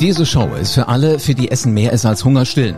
Diese 0.00 0.26
Show 0.26 0.50
ist 0.60 0.74
für 0.74 0.88
alle, 0.88 1.18
für 1.18 1.34
die 1.34 1.50
Essen 1.50 1.72
mehr 1.72 1.90
ist 1.94 2.04
als 2.04 2.22
Hunger 2.22 2.44
stillen. 2.44 2.76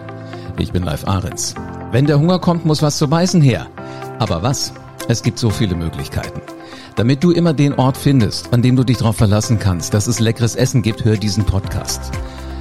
Ich 0.56 0.70
bin 0.70 0.84
Live 0.84 1.04
Ahrens. 1.08 1.52
Wenn 1.90 2.06
der 2.06 2.20
Hunger 2.20 2.38
kommt, 2.38 2.64
muss 2.64 2.80
was 2.80 2.96
zu 2.96 3.08
beißen 3.08 3.42
her. 3.42 3.66
Aber 4.20 4.44
was? 4.44 4.72
Es 5.08 5.24
gibt 5.24 5.40
so 5.40 5.50
viele 5.50 5.74
Möglichkeiten. 5.74 6.40
Damit 6.94 7.24
du 7.24 7.32
immer 7.32 7.54
den 7.54 7.74
Ort 7.74 7.96
findest, 7.96 8.52
an 8.52 8.62
dem 8.62 8.76
du 8.76 8.84
dich 8.84 8.98
darauf 8.98 9.16
verlassen 9.16 9.58
kannst, 9.58 9.94
dass 9.94 10.06
es 10.06 10.20
leckeres 10.20 10.54
Essen 10.54 10.80
gibt, 10.80 11.04
hör 11.04 11.16
diesen 11.16 11.42
Podcast. 11.42 12.12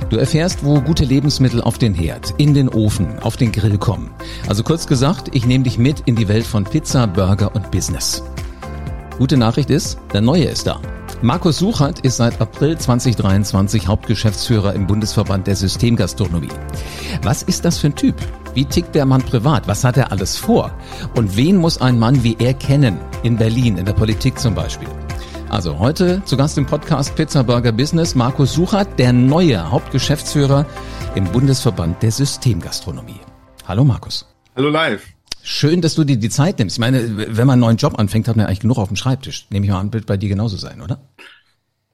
Du 0.10 0.18
erfährst, 0.18 0.64
wo 0.64 0.82
gute 0.82 1.06
Lebensmittel 1.06 1.62
auf 1.62 1.78
den 1.78 1.94
Herd, 1.94 2.34
in 2.38 2.56
den 2.56 2.70
Ofen, 2.70 3.20
auf 3.20 3.38
den 3.38 3.52
Grill 3.52 3.78
kommen. 3.78 4.10
Also 4.48 4.64
kurz 4.64 4.88
gesagt, 4.88 5.36
ich 5.36 5.46
nehme 5.46 5.66
dich 5.66 5.78
mit 5.78 6.00
in 6.08 6.16
die 6.16 6.30
Welt 6.30 6.48
von 6.48 6.64
Pizza, 6.64 7.06
Burger 7.06 7.54
und 7.54 7.70
Business. 7.70 8.24
Gute 9.20 9.38
Nachricht 9.38 9.70
ist, 9.70 10.00
der 10.14 10.22
Neue 10.22 10.46
ist 10.46 10.66
da. 10.66 10.82
Markus 11.24 11.58
Suchert 11.58 12.02
ist 12.02 12.18
seit 12.18 12.40
April 12.40 12.78
2023 12.78 13.88
Hauptgeschäftsführer 13.88 14.76
im 14.76 14.86
Bundesverband 14.86 15.48
der 15.48 15.56
Systemgastronomie. 15.56 16.52
Was 17.24 17.42
ist 17.42 17.66
das 17.66 17.80
für 17.80 17.88
ein 17.88 17.96
Typ? 17.96 18.16
Wie 18.54 18.66
tickt 18.66 18.94
der 18.94 19.08
Mann 19.08 19.24
privat? 19.24 19.68
Was 19.68 19.84
hat 19.84 19.98
er 19.98 20.12
alles 20.12 20.38
vor? 20.38 20.72
Und 21.16 21.36
wen 21.36 21.58
muss 21.58 21.82
ein 21.82 21.98
Mann 21.98 22.24
wie 22.24 22.38
er 22.38 22.54
kennen? 22.54 23.00
In 23.24 23.36
Berlin, 23.36 23.80
in 23.80 23.86
der 23.86 23.94
Politik 23.94 24.38
zum 24.38 24.54
Beispiel. 24.54 24.90
Also 25.50 25.80
heute 25.80 26.24
zu 26.26 26.38
Gast 26.38 26.58
im 26.60 26.68
Podcast 26.68 27.16
Pizza 27.16 27.44
Burger 27.44 27.72
Business 27.72 28.14
Markus 28.14 28.54
Suchert, 28.54 29.00
der 29.00 29.12
neue 29.12 29.72
Hauptgeschäftsführer 29.72 30.68
im 31.16 31.24
Bundesverband 31.26 32.04
der 32.04 32.12
Systemgastronomie. 32.12 33.22
Hallo 33.68 33.84
Markus. 33.84 34.28
Hallo 34.56 34.70
live. 34.70 35.17
Schön, 35.50 35.80
dass 35.80 35.96
du 35.96 36.04
dir 36.04 36.18
die 36.18 36.30
Zeit 36.30 36.60
nimmst. 36.60 36.76
Ich 36.76 36.80
meine, 36.82 37.16
wenn 37.16 37.48
man 37.48 37.54
einen 37.54 37.62
neuen 37.62 37.78
Job 37.78 37.98
anfängt, 37.98 38.28
hat 38.28 38.36
man 38.36 38.48
eigentlich 38.48 38.60
genug 38.60 38.78
auf 38.78 38.90
dem 38.90 38.98
Schreibtisch. 38.98 39.48
Nehme 39.50 39.66
ich 39.66 39.72
mal 39.72 39.80
an, 39.80 39.94
wird 39.94 40.06
bei 40.06 40.18
dir 40.18 40.28
genauso 40.28 40.58
sein, 40.58 40.82
oder? 40.82 41.00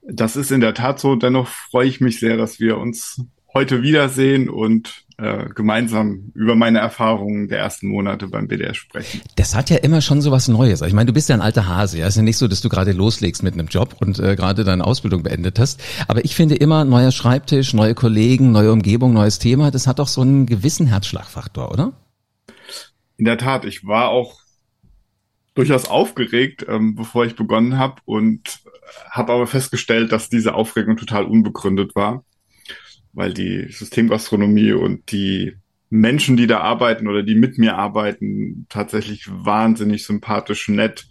Das 0.02 0.36
ist 0.36 0.52
in 0.52 0.60
der 0.60 0.74
Tat 0.74 1.00
so. 1.00 1.16
Dennoch 1.16 1.48
freue 1.48 1.88
ich 1.88 2.02
mich 2.02 2.20
sehr, 2.20 2.36
dass 2.36 2.60
wir 2.60 2.80
uns 2.80 3.22
heute 3.54 3.84
wiedersehen 3.84 4.50
und 4.50 5.04
äh, 5.20 5.50
gemeinsam 5.54 6.32
über 6.34 6.56
meine 6.56 6.80
Erfahrungen 6.80 7.48
der 7.48 7.60
ersten 7.60 7.90
Monate 7.90 8.28
beim 8.28 8.48
BDS 8.48 8.76
sprechen. 8.76 9.22
Das 9.36 9.54
hat 9.54 9.70
ja 9.70 9.78
immer 9.78 10.02
schon 10.02 10.24
so 10.24 10.32
was 10.32 10.48
Neues. 10.48 10.82
Ich 10.82 10.94
meine, 10.94 11.06
du 11.06 11.14
bist 11.14 11.30
ja 11.30 11.36
ein 11.36 11.42
alter 11.42 11.68
Hase. 11.68 12.00
Ja, 12.00 12.08
es 12.08 12.14
ist 12.14 12.18
ja 12.18 12.24
nicht 12.24 12.38
so, 12.38 12.48
dass 12.48 12.62
du 12.62 12.70
gerade 12.70 12.92
loslegst 12.92 13.44
mit 13.44 13.54
einem 13.54 13.68
Job 13.68 13.98
und 14.00 14.18
äh, 14.18 14.36
gerade 14.36 14.64
deine 14.64 14.84
Ausbildung 14.84 15.22
beendet 15.22 15.60
hast. 15.60 15.80
Aber 16.08 16.26
ich 16.26 16.34
finde 16.34 16.56
immer 16.56 16.86
neuer 16.86 17.12
Schreibtisch, 17.12 17.76
neue 17.76 17.94
Kollegen, 17.94 18.52
neue 18.52 18.72
Umgebung, 18.72 19.14
neues 19.14 19.38
Thema. 19.38 19.70
Das 19.70 19.86
hat 19.86 20.00
doch 20.00 20.08
so 20.08 20.22
einen 20.22 20.48
gewissen 20.48 20.88
Herzschlagfaktor, 20.88 21.72
oder? 21.72 21.94
In 23.18 23.26
der 23.26 23.38
Tat, 23.38 23.66
ich 23.66 23.86
war 23.86 24.10
auch 24.10 24.42
durchaus 25.54 25.86
aufgeregt, 25.86 26.66
ähm, 26.68 26.96
bevor 26.96 27.26
ich 27.26 27.36
begonnen 27.36 27.78
habe 27.78 28.02
und 28.06 28.62
habe 29.10 29.34
aber 29.34 29.48
festgestellt, 29.48 30.12
dass 30.12 30.30
diese 30.30 30.56
Aufregung 30.56 30.98
total 30.98 31.26
unbegründet 31.26 31.96
war, 31.96 32.26
weil 33.14 33.34
die 33.34 33.72
Systemgastronomie 33.72 34.74
und 34.74 35.12
die 35.12 35.56
Menschen, 35.90 36.38
die 36.38 36.48
da 36.48 36.62
arbeiten 36.62 37.08
oder 37.08 37.22
die 37.22 37.36
mit 37.36 37.60
mir 37.60 37.78
arbeiten, 37.78 38.66
tatsächlich 38.70 39.28
wahnsinnig 39.30 40.06
sympathisch, 40.06 40.68
nett 40.68 41.08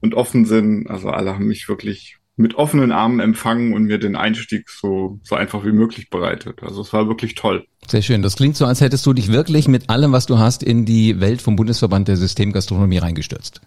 und 0.00 0.14
offen 0.14 0.44
sind. 0.44 0.88
Also 0.88 1.10
alle 1.10 1.34
haben 1.34 1.46
mich 1.46 1.68
wirklich 1.68 2.17
mit 2.38 2.54
offenen 2.54 2.92
Armen 2.92 3.18
empfangen 3.20 3.74
und 3.74 3.84
mir 3.84 3.98
den 3.98 4.14
Einstieg 4.14 4.70
so, 4.70 5.18
so 5.24 5.34
einfach 5.34 5.64
wie 5.64 5.72
möglich 5.72 6.08
bereitet. 6.08 6.62
Also 6.62 6.82
es 6.82 6.92
war 6.92 7.08
wirklich 7.08 7.34
toll. 7.34 7.66
Sehr 7.86 8.00
schön. 8.00 8.22
Das 8.22 8.36
klingt 8.36 8.56
so, 8.56 8.64
als 8.64 8.80
hättest 8.80 9.04
du 9.06 9.12
dich 9.12 9.32
wirklich 9.32 9.66
mit 9.66 9.90
allem, 9.90 10.12
was 10.12 10.26
du 10.26 10.38
hast, 10.38 10.62
in 10.62 10.84
die 10.84 11.20
Welt 11.20 11.42
vom 11.42 11.56
Bundesverband 11.56 12.06
der 12.06 12.16
Systemgastronomie 12.16 12.98
reingestürzt. 12.98 13.60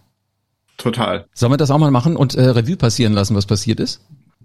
Total. 0.78 1.28
Sollen 1.34 1.52
wir 1.52 1.58
das 1.58 1.70
auch 1.70 1.78
mal 1.78 1.92
machen 1.92 2.16
und 2.16 2.34
äh, 2.36 2.44
Revue 2.44 2.78
passieren 2.78 3.14
lassen, 3.14 3.36
was 3.36 3.46
passiert 3.46 3.80
ist? 3.80 4.02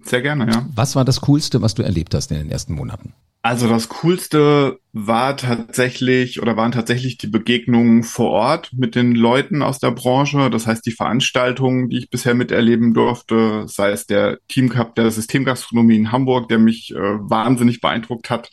Sehr 0.07 0.21
gerne, 0.21 0.47
ja. 0.49 0.65
Was 0.73 0.95
war 0.95 1.05
das 1.05 1.21
Coolste, 1.21 1.61
was 1.61 1.75
du 1.75 1.83
erlebt 1.83 2.13
hast 2.13 2.31
in 2.31 2.37
den 2.37 2.49
ersten 2.49 2.73
Monaten? 2.73 3.13
Also 3.41 3.69
das 3.69 3.87
Coolste 3.87 4.79
war 4.91 5.37
tatsächlich 5.37 6.41
oder 6.41 6.57
waren 6.57 6.71
tatsächlich 6.71 7.17
die 7.17 7.27
Begegnungen 7.27 8.03
vor 8.03 8.31
Ort 8.31 8.71
mit 8.73 8.95
den 8.95 9.15
Leuten 9.15 9.61
aus 9.61 9.79
der 9.79 9.91
Branche. 9.91 10.49
Das 10.49 10.67
heißt, 10.67 10.85
die 10.85 10.91
Veranstaltungen, 10.91 11.89
die 11.89 11.99
ich 11.99 12.09
bisher 12.09 12.33
miterleben 12.33 12.93
durfte, 12.93 13.65
sei 13.67 13.91
es 13.91 14.05
der 14.05 14.39
Team 14.49 14.69
Cup 14.69 14.95
der 14.95 15.11
Systemgastronomie 15.11 15.95
in 15.95 16.11
Hamburg, 16.11 16.49
der 16.49 16.59
mich 16.59 16.93
äh, 16.93 16.97
wahnsinnig 16.97 17.79
beeindruckt 17.79 18.29
hat. 18.29 18.49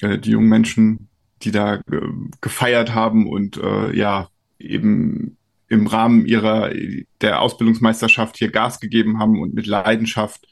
Äh, 0.00 0.18
die 0.18 0.30
jungen 0.30 0.48
Menschen, 0.48 1.08
die 1.42 1.52
da 1.52 1.74
äh, 1.74 1.80
gefeiert 2.40 2.94
haben 2.94 3.28
und 3.28 3.56
äh, 3.58 3.96
ja, 3.96 4.28
eben 4.58 5.36
im 5.68 5.86
Rahmen 5.86 6.26
ihrer 6.26 6.70
der 7.20 7.40
Ausbildungsmeisterschaft 7.40 8.36
hier 8.36 8.50
Gas 8.50 8.80
gegeben 8.80 9.20
haben 9.20 9.40
und 9.40 9.54
mit 9.54 9.66
Leidenschaft 9.66 10.47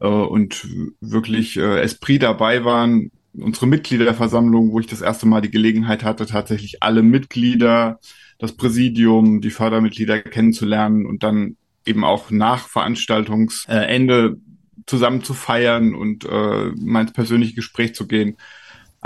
äh, 0.00 0.06
und 0.06 0.66
wirklich 1.00 1.56
äh, 1.56 1.80
Esprit 1.80 2.22
dabei 2.22 2.64
waren. 2.64 3.10
Unsere 3.34 3.66
Mitgliederversammlung, 3.66 4.72
wo 4.72 4.80
ich 4.80 4.86
das 4.86 5.02
erste 5.02 5.26
Mal 5.26 5.42
die 5.42 5.50
Gelegenheit 5.50 6.04
hatte, 6.04 6.26
tatsächlich 6.26 6.82
alle 6.82 7.02
Mitglieder, 7.02 8.00
das 8.38 8.52
Präsidium, 8.52 9.40
die 9.40 9.50
Fördermitglieder 9.50 10.20
kennenzulernen 10.20 11.06
und 11.06 11.22
dann 11.22 11.56
eben 11.84 12.04
auch 12.04 12.30
nach 12.30 12.68
Veranstaltungsende 12.68 14.36
zusammen 14.86 15.22
zu 15.22 15.34
feiern 15.34 15.94
und 15.94 16.24
äh, 16.24 16.70
mal 16.76 17.02
ins 17.02 17.12
persönliche 17.12 17.54
Gespräch 17.54 17.94
zu 17.94 18.06
gehen. 18.06 18.36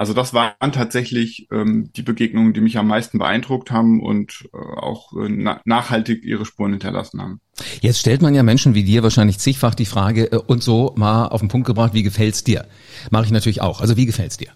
Also 0.01 0.15
das 0.15 0.33
waren 0.33 0.73
tatsächlich 0.73 1.47
ähm, 1.53 1.91
die 1.95 2.01
Begegnungen, 2.01 2.55
die 2.55 2.63
mich 2.63 2.79
am 2.79 2.87
meisten 2.87 3.19
beeindruckt 3.19 3.71
haben 3.71 4.01
und 4.01 4.49
äh, 4.55 4.57
auch 4.57 5.13
äh, 5.13 5.29
na 5.29 5.61
nachhaltig 5.67 6.25
ihre 6.25 6.47
Spuren 6.47 6.71
hinterlassen 6.71 7.21
haben. 7.21 7.43
Jetzt 7.83 7.99
stellt 7.99 8.23
man 8.23 8.35
ja 8.35 8.43
Menschen 8.43 8.75
wie 8.75 8.83
dir 8.83 9.03
wahrscheinlich 9.03 9.39
zigfach 9.39 9.75
die 9.75 9.85
Frage 9.85 10.33
äh, 10.33 10.37
und 10.37 10.63
so 10.63 10.95
mal 10.97 11.27
auf 11.27 11.41
den 11.41 11.51
Punkt 11.51 11.67
gebracht, 11.67 11.93
wie 11.93 12.03
gefällt's 12.03 12.43
dir? 12.43 12.67
Mache 13.11 13.27
ich 13.27 13.31
natürlich 13.31 13.61
auch. 13.61 13.83
Also 13.83 13.99
wie 13.99 14.07
gefällt's 14.07 14.39
dir? 14.39 14.49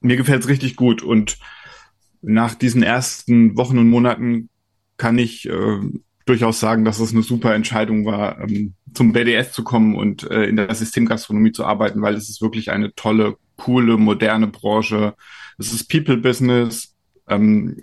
Mir 0.00 0.16
gefällt's 0.16 0.46
richtig 0.46 0.76
gut 0.76 1.02
und 1.02 1.38
nach 2.22 2.54
diesen 2.54 2.84
ersten 2.84 3.56
Wochen 3.56 3.78
und 3.78 3.90
Monaten 3.90 4.48
kann 4.96 5.18
ich 5.18 5.48
äh, 5.48 5.80
durchaus 6.24 6.60
sagen, 6.60 6.84
dass 6.84 7.00
es 7.00 7.10
eine 7.10 7.24
super 7.24 7.52
Entscheidung 7.52 8.06
war, 8.06 8.40
ähm, 8.40 8.74
zum 8.94 9.12
BDS 9.12 9.50
zu 9.50 9.64
kommen 9.64 9.96
und 9.96 10.30
äh, 10.30 10.44
in 10.44 10.54
der 10.54 10.72
Systemgastronomie 10.72 11.50
zu 11.50 11.64
arbeiten, 11.64 12.00
weil 12.00 12.14
es 12.14 12.28
ist 12.28 12.40
wirklich 12.40 12.70
eine 12.70 12.94
tolle 12.94 13.38
coole, 13.56 13.96
moderne 13.96 14.46
Branche. 14.46 15.14
Es 15.58 15.72
ist 15.72 15.88
People 15.88 16.16
Business. 16.16 16.94
Ähm, 17.28 17.76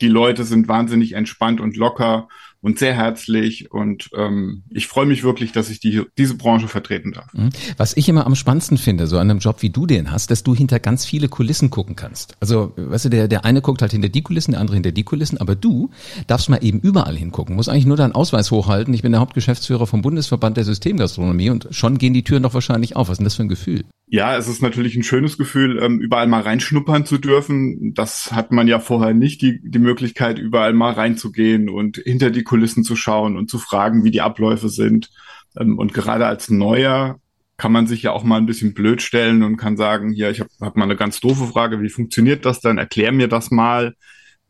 die 0.00 0.08
Leute 0.08 0.44
sind 0.44 0.68
wahnsinnig 0.68 1.12
entspannt 1.12 1.60
und 1.60 1.76
locker 1.76 2.28
und 2.66 2.80
sehr 2.80 2.94
herzlich 2.94 3.70
und 3.70 4.10
ähm, 4.16 4.64
ich 4.70 4.88
freue 4.88 5.06
mich 5.06 5.22
wirklich, 5.22 5.52
dass 5.52 5.70
ich 5.70 5.78
die, 5.78 6.02
diese 6.18 6.34
Branche 6.34 6.66
vertreten 6.66 7.12
darf. 7.12 7.32
Mhm. 7.32 7.50
Was 7.76 7.96
ich 7.96 8.08
immer 8.08 8.26
am 8.26 8.34
spannendsten 8.34 8.76
finde, 8.76 9.06
so 9.06 9.18
an 9.18 9.30
einem 9.30 9.38
Job 9.38 9.62
wie 9.62 9.70
du 9.70 9.86
den 9.86 10.10
hast, 10.10 10.32
dass 10.32 10.42
du 10.42 10.52
hinter 10.52 10.80
ganz 10.80 11.04
viele 11.04 11.28
Kulissen 11.28 11.70
gucken 11.70 11.94
kannst. 11.94 12.36
Also, 12.40 12.72
weißt 12.76 13.04
du, 13.04 13.08
der, 13.10 13.28
der 13.28 13.44
eine 13.44 13.62
guckt 13.62 13.82
halt 13.82 13.92
hinter 13.92 14.08
die 14.08 14.20
Kulissen, 14.20 14.50
der 14.50 14.60
andere 14.60 14.74
hinter 14.74 14.90
die 14.90 15.04
Kulissen, 15.04 15.38
aber 15.38 15.54
du 15.54 15.90
darfst 16.26 16.48
mal 16.48 16.58
eben 16.60 16.80
überall 16.80 17.16
hingucken, 17.16 17.54
musst 17.54 17.68
eigentlich 17.68 17.86
nur 17.86 17.96
deinen 17.96 18.16
Ausweis 18.16 18.50
hochhalten. 18.50 18.92
Ich 18.94 19.02
bin 19.02 19.12
der 19.12 19.20
Hauptgeschäftsführer 19.20 19.86
vom 19.86 20.02
Bundesverband 20.02 20.56
der 20.56 20.64
Systemgastronomie 20.64 21.50
und 21.50 21.68
schon 21.70 21.98
gehen 21.98 22.14
die 22.14 22.24
Türen 22.24 22.42
doch 22.42 22.54
wahrscheinlich 22.54 22.96
auf. 22.96 23.06
Was 23.06 23.12
ist 23.12 23.18
denn 23.18 23.26
das 23.26 23.36
für 23.36 23.44
ein 23.44 23.48
Gefühl? 23.48 23.84
Ja, 24.08 24.36
es 24.36 24.46
ist 24.46 24.62
natürlich 24.62 24.94
ein 24.94 25.02
schönes 25.02 25.36
Gefühl, 25.36 25.80
ähm, 25.82 26.00
überall 26.00 26.28
mal 26.28 26.42
reinschnuppern 26.42 27.06
zu 27.06 27.18
dürfen. 27.18 27.92
Das 27.94 28.30
hat 28.30 28.52
man 28.52 28.68
ja 28.68 28.78
vorher 28.78 29.14
nicht, 29.14 29.42
die, 29.42 29.60
die 29.62 29.80
Möglichkeit, 29.80 30.38
überall 30.38 30.72
mal 30.74 30.92
reinzugehen 30.92 31.68
und 31.68 31.96
hinter 31.96 32.30
die 32.30 32.44
Kulissen 32.44 32.55
zu 32.84 32.96
schauen 32.96 33.36
und 33.36 33.50
zu 33.50 33.58
fragen, 33.58 34.04
wie 34.04 34.10
die 34.10 34.20
Abläufe 34.20 34.68
sind. 34.68 35.10
Ähm, 35.58 35.78
und 35.78 35.94
gerade 35.94 36.26
als 36.26 36.50
Neuer 36.50 37.20
kann 37.56 37.72
man 37.72 37.86
sich 37.86 38.02
ja 38.02 38.12
auch 38.12 38.24
mal 38.24 38.36
ein 38.36 38.46
bisschen 38.46 38.74
blöd 38.74 39.00
stellen 39.02 39.42
und 39.42 39.56
kann 39.56 39.76
sagen, 39.76 40.12
hier, 40.12 40.30
ich 40.30 40.40
habe 40.40 40.50
hab 40.60 40.76
mal 40.76 40.84
eine 40.84 40.96
ganz 40.96 41.20
doofe 41.20 41.46
Frage, 41.46 41.80
wie 41.80 41.88
funktioniert 41.88 42.44
das 42.44 42.60
dann? 42.60 42.78
Erklär 42.78 43.12
mir 43.12 43.28
das 43.28 43.50
mal. 43.50 43.94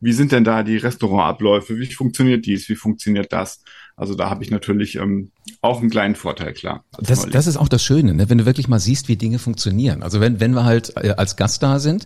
Wie 0.00 0.12
sind 0.12 0.32
denn 0.32 0.44
da 0.44 0.62
die 0.62 0.76
Restaurantabläufe? 0.76 1.78
Wie 1.78 1.86
funktioniert 1.86 2.46
dies? 2.46 2.68
Wie 2.68 2.76
funktioniert 2.76 3.32
das? 3.32 3.62
Also 3.98 4.14
da 4.14 4.28
habe 4.28 4.44
ich 4.44 4.50
natürlich 4.50 4.96
ähm, 4.96 5.30
auch 5.62 5.80
einen 5.80 5.88
kleinen 5.88 6.16
Vorteil, 6.16 6.52
klar. 6.52 6.84
Das, 6.98 7.26
das 7.26 7.46
ist 7.46 7.56
auch 7.56 7.68
das 7.68 7.82
Schöne, 7.82 8.12
ne? 8.12 8.28
wenn 8.28 8.36
du 8.36 8.44
wirklich 8.44 8.68
mal 8.68 8.78
siehst, 8.78 9.08
wie 9.08 9.16
Dinge 9.16 9.38
funktionieren. 9.38 10.02
Also 10.02 10.20
wenn, 10.20 10.38
wenn 10.38 10.52
wir 10.52 10.64
halt 10.64 10.92
äh, 10.96 11.14
als 11.16 11.36
Gast 11.36 11.62
da 11.62 11.78
sind, 11.78 12.04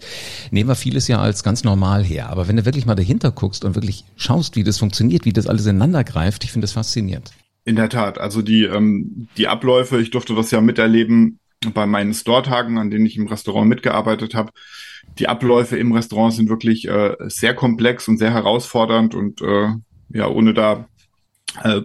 nehmen 0.52 0.68
wir 0.68 0.76
vieles 0.76 1.08
ja 1.08 1.20
als 1.20 1.42
ganz 1.42 1.64
normal 1.64 2.04
her. 2.04 2.30
Aber 2.30 2.46
wenn 2.46 2.56
du 2.56 2.64
wirklich 2.64 2.86
mal 2.86 2.94
dahinter 2.94 3.32
guckst 3.32 3.64
und 3.64 3.74
wirklich 3.74 4.04
schaust, 4.14 4.54
wie 4.54 4.62
das 4.62 4.78
funktioniert, 4.78 5.24
wie 5.24 5.32
das 5.32 5.48
alles 5.48 5.66
ineinander 5.66 6.04
greift, 6.04 6.44
ich 6.44 6.52
finde 6.52 6.66
das 6.66 6.72
faszinierend. 6.72 7.32
In 7.64 7.74
der 7.74 7.88
Tat, 7.88 8.18
also 8.18 8.40
die, 8.40 8.62
ähm, 8.62 9.26
die 9.36 9.48
Abläufe, 9.48 10.00
ich 10.00 10.10
durfte 10.10 10.36
das 10.36 10.52
ja 10.52 10.60
miterleben 10.60 11.40
bei 11.74 11.86
meinen 11.86 12.14
Store-Tagen, 12.14 12.78
an 12.78 12.90
denen 12.90 13.04
ich 13.04 13.16
im 13.16 13.26
Restaurant 13.26 13.68
mitgearbeitet 13.68 14.34
habe. 14.34 14.52
Die 15.18 15.28
Abläufe 15.28 15.76
im 15.76 15.90
Restaurant 15.90 16.34
sind 16.34 16.48
wirklich 16.48 16.86
äh, 16.86 17.16
sehr 17.26 17.54
komplex 17.54 18.06
und 18.06 18.16
sehr 18.16 18.32
herausfordernd 18.32 19.16
und 19.16 19.42
äh, 19.42 19.70
ja, 20.12 20.28
ohne 20.28 20.54
da 20.54 20.88
äh, 21.62 21.82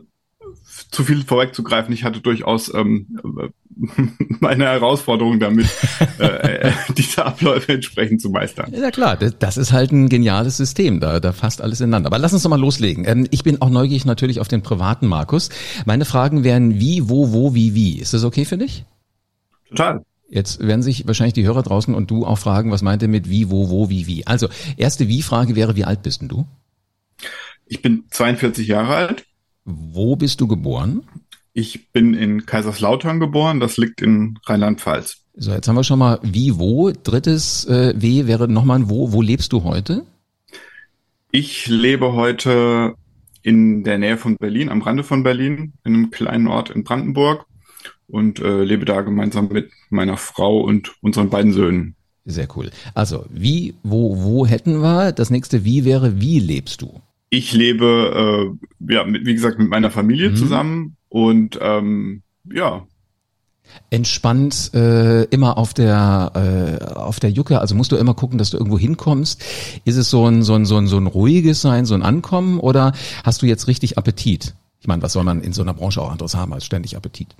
zu 0.91 1.03
viel 1.03 1.23
vorwegzugreifen, 1.23 1.93
ich 1.93 2.03
hatte 2.03 2.21
durchaus 2.21 2.73
ähm, 2.73 3.19
meine 4.39 4.65
Herausforderung 4.65 5.39
damit, 5.39 5.67
äh, 6.17 6.71
diese 6.97 7.25
Abläufe 7.25 7.73
entsprechend 7.73 8.21
zu 8.21 8.29
meistern. 8.29 8.73
Ja 8.73 8.91
klar, 8.91 9.17
das 9.17 9.57
ist 9.57 9.71
halt 9.71 9.91
ein 9.91 10.09
geniales 10.09 10.57
System, 10.57 10.99
da, 10.99 11.19
da 11.19 11.33
fasst 11.33 11.61
alles 11.61 11.81
ineinander. 11.81 12.07
Aber 12.07 12.19
lass 12.19 12.33
uns 12.33 12.43
doch 12.43 12.49
mal 12.49 12.59
loslegen. 12.59 13.05
Ähm, 13.05 13.27
ich 13.31 13.43
bin 13.43 13.61
auch 13.61 13.69
neugierig 13.69 14.05
natürlich 14.05 14.39
auf 14.39 14.47
den 14.47 14.61
privaten 14.61 15.07
Markus. 15.07 15.49
Meine 15.85 16.05
Fragen 16.05 16.43
wären 16.43 16.79
wie, 16.79 17.09
wo, 17.09 17.31
wo, 17.31 17.53
wie, 17.53 17.73
wie. 17.73 17.99
Ist 17.99 18.13
das 18.13 18.23
okay 18.23 18.45
für 18.45 18.57
dich? 18.57 18.85
Total. 19.69 20.03
Jetzt 20.27 20.59
werden 20.59 20.81
sich 20.81 21.07
wahrscheinlich 21.07 21.33
die 21.33 21.45
Hörer 21.45 21.63
draußen 21.63 21.93
und 21.93 22.09
du 22.09 22.25
auch 22.25 22.39
fragen, 22.39 22.71
was 22.71 22.81
meint 22.81 23.01
ihr 23.01 23.07
mit 23.07 23.29
wie, 23.29 23.51
wo, 23.51 23.69
wo, 23.69 23.89
wie, 23.89 24.07
wie? 24.07 24.25
Also, 24.25 24.47
erste 24.75 25.07
Wie-Frage 25.07 25.55
wäre, 25.55 25.75
wie 25.75 25.85
alt 25.85 26.01
bist 26.01 26.21
denn 26.21 26.29
du? 26.29 26.47
Ich 27.67 27.81
bin 27.81 28.05
42 28.09 28.67
Jahre 28.67 28.95
alt. 28.95 29.25
Wo 29.65 30.15
bist 30.15 30.41
du 30.41 30.47
geboren? 30.47 31.03
Ich 31.53 31.91
bin 31.91 32.13
in 32.13 32.45
Kaiserslautern 32.45 33.19
geboren, 33.19 33.59
das 33.59 33.77
liegt 33.77 34.01
in 34.01 34.37
Rheinland-Pfalz. 34.45 35.17
So, 35.35 35.51
jetzt 35.51 35.67
haben 35.67 35.75
wir 35.75 35.83
schon 35.83 35.99
mal 35.99 36.19
wie, 36.21 36.57
wo. 36.57 36.91
Drittes 36.91 37.65
äh, 37.65 37.93
W 37.95 38.27
wäre 38.27 38.47
nochmal 38.47 38.79
ein 38.79 38.89
wo. 38.89 39.11
Wo 39.11 39.21
lebst 39.21 39.51
du 39.51 39.63
heute? 39.63 40.05
Ich 41.31 41.67
lebe 41.67 42.13
heute 42.13 42.93
in 43.41 43.83
der 43.83 43.97
Nähe 43.97 44.17
von 44.17 44.37
Berlin, 44.37 44.69
am 44.69 44.81
Rande 44.81 45.03
von 45.03 45.23
Berlin, 45.23 45.73
in 45.83 45.93
einem 45.93 46.11
kleinen 46.11 46.47
Ort 46.47 46.69
in 46.69 46.83
Brandenburg 46.83 47.45
und 48.07 48.39
äh, 48.39 48.63
lebe 48.63 48.85
da 48.85 49.01
gemeinsam 49.01 49.49
mit 49.49 49.71
meiner 49.89 50.17
Frau 50.17 50.61
und 50.61 50.95
unseren 51.01 51.29
beiden 51.29 51.53
Söhnen. 51.53 51.95
Sehr 52.25 52.47
cool. 52.55 52.71
Also, 52.93 53.25
wie, 53.29 53.75
wo, 53.83 54.23
wo 54.23 54.45
hätten 54.47 54.81
wir? 54.81 55.11
Das 55.11 55.29
nächste 55.29 55.63
Wie 55.63 55.85
wäre, 55.85 56.19
wie 56.21 56.39
lebst 56.39 56.81
du? 56.81 57.01
Ich 57.35 57.51
lebe, 57.51 58.55
äh, 58.89 58.93
ja, 58.93 59.03
mit, 59.03 59.25
wie 59.25 59.33
gesagt, 59.33 59.59
mit 59.59 59.69
meiner 59.69 59.91
Familie 59.91 60.29
mhm. 60.29 60.35
zusammen 60.37 60.95
und 61.09 61.59
ähm, 61.61 62.21
ja, 62.49 62.85
entspannt 63.89 64.71
äh, 64.73 65.23
immer 65.25 65.57
auf 65.57 65.73
der 65.73 66.79
äh, 66.81 66.93
auf 66.93 67.19
der 67.19 67.31
Jucke, 67.31 67.59
also 67.59 67.75
musst 67.75 67.91
du 67.91 67.97
immer 67.97 68.13
gucken, 68.13 68.37
dass 68.37 68.51
du 68.51 68.57
irgendwo 68.57 68.79
hinkommst. 68.79 69.43
Ist 69.83 69.97
es 69.97 70.09
so 70.09 70.25
ein 70.25 70.43
so 70.43 70.53
ein 70.53 70.65
so 70.65 70.77
ein 70.77 70.87
so 70.87 70.97
ein 70.97 71.07
ruhiges 71.07 71.61
sein, 71.61 71.85
so 71.85 71.93
ein 71.93 72.03
Ankommen 72.03 72.59
oder 72.59 72.93
hast 73.23 73.41
du 73.41 73.47
jetzt 73.47 73.67
richtig 73.67 73.97
Appetit? 73.97 74.55
Ich 74.79 74.87
meine, 74.87 75.01
was 75.01 75.13
soll 75.13 75.23
man 75.23 75.41
in 75.41 75.51
so 75.51 75.61
einer 75.61 75.73
Branche 75.73 76.01
auch 76.01 76.11
anderes 76.11 76.35
haben 76.35 76.53
als 76.53 76.65
ständig 76.65 76.95
Appetit? 76.95 77.35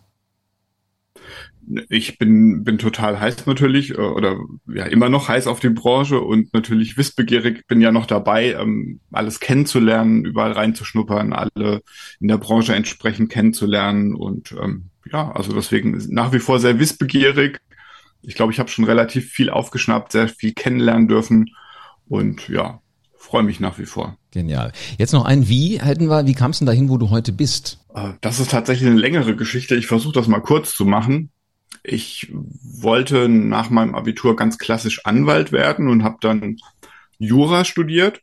Ich 1.89 2.17
bin, 2.17 2.63
bin 2.63 2.77
total 2.77 3.19
heiß 3.19 3.45
natürlich 3.45 3.91
äh, 3.91 4.01
oder 4.01 4.37
ja 4.67 4.85
immer 4.85 5.09
noch 5.09 5.27
heiß 5.27 5.47
auf 5.47 5.59
die 5.59 5.69
Branche 5.69 6.19
und 6.19 6.53
natürlich 6.53 6.97
wissbegierig, 6.97 7.65
bin 7.67 7.81
ja 7.81 7.91
noch 7.91 8.05
dabei, 8.05 8.53
ähm, 8.53 8.99
alles 9.11 9.39
kennenzulernen, 9.39 10.25
überall 10.25 10.51
reinzuschnuppern, 10.51 11.33
alle 11.33 11.81
in 12.19 12.27
der 12.27 12.37
Branche 12.37 12.75
entsprechend 12.75 13.31
kennenzulernen 13.31 14.15
und 14.15 14.53
ähm, 14.61 14.89
ja, 15.11 15.31
also 15.31 15.53
deswegen 15.53 15.97
nach 16.09 16.33
wie 16.33 16.39
vor 16.39 16.59
sehr 16.59 16.79
wissbegierig. 16.79 17.59
Ich 18.21 18.35
glaube, 18.35 18.51
ich 18.51 18.59
habe 18.59 18.69
schon 18.69 18.85
relativ 18.85 19.29
viel 19.29 19.49
aufgeschnappt, 19.49 20.11
sehr 20.11 20.27
viel 20.27 20.53
kennenlernen 20.53 21.07
dürfen 21.07 21.51
und 22.07 22.47
ja, 22.49 22.81
freue 23.17 23.43
mich 23.43 23.59
nach 23.59 23.77
wie 23.77 23.85
vor. 23.85 24.17
Genial. 24.31 24.71
Jetzt 24.97 25.13
noch 25.13 25.25
ein 25.25 25.47
Wie 25.47 25.79
hätten 25.79 26.09
wir, 26.09 26.25
wie 26.25 26.33
kam 26.33 26.51
es 26.51 26.59
denn 26.59 26.65
dahin, 26.65 26.89
wo 26.89 26.97
du 26.97 27.09
heute 27.09 27.31
bist? 27.31 27.79
Äh, 27.93 28.13
das 28.21 28.39
ist 28.39 28.51
tatsächlich 28.51 28.89
eine 28.89 28.99
längere 28.99 29.35
Geschichte. 29.35 29.75
Ich 29.75 29.87
versuche 29.87 30.13
das 30.13 30.27
mal 30.27 30.41
kurz 30.41 30.75
zu 30.75 30.85
machen. 30.85 31.31
Ich 31.83 32.31
wollte 32.31 33.29
nach 33.29 33.69
meinem 33.69 33.95
Abitur 33.95 34.35
ganz 34.35 34.57
klassisch 34.57 35.05
Anwalt 35.05 35.51
werden 35.51 35.87
und 35.87 36.03
habe 36.03 36.17
dann 36.21 36.57
Jura 37.17 37.65
studiert. 37.65 38.21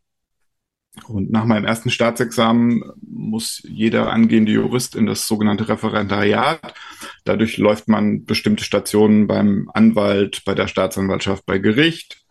Und 1.08 1.30
nach 1.30 1.46
meinem 1.46 1.64
ersten 1.64 1.90
Staatsexamen 1.90 2.82
muss 3.00 3.62
jeder 3.64 4.12
angehende 4.12 4.52
Jurist 4.52 4.94
in 4.94 5.06
das 5.06 5.26
sogenannte 5.26 5.68
Referendariat. 5.68 6.74
Dadurch 7.24 7.56
läuft 7.56 7.88
man 7.88 8.24
bestimmte 8.26 8.62
Stationen 8.62 9.26
beim 9.26 9.70
Anwalt, 9.72 10.42
bei 10.44 10.54
der 10.54 10.68
Staatsanwaltschaft, 10.68 11.46
bei 11.46 11.58
Gericht, 11.58 12.22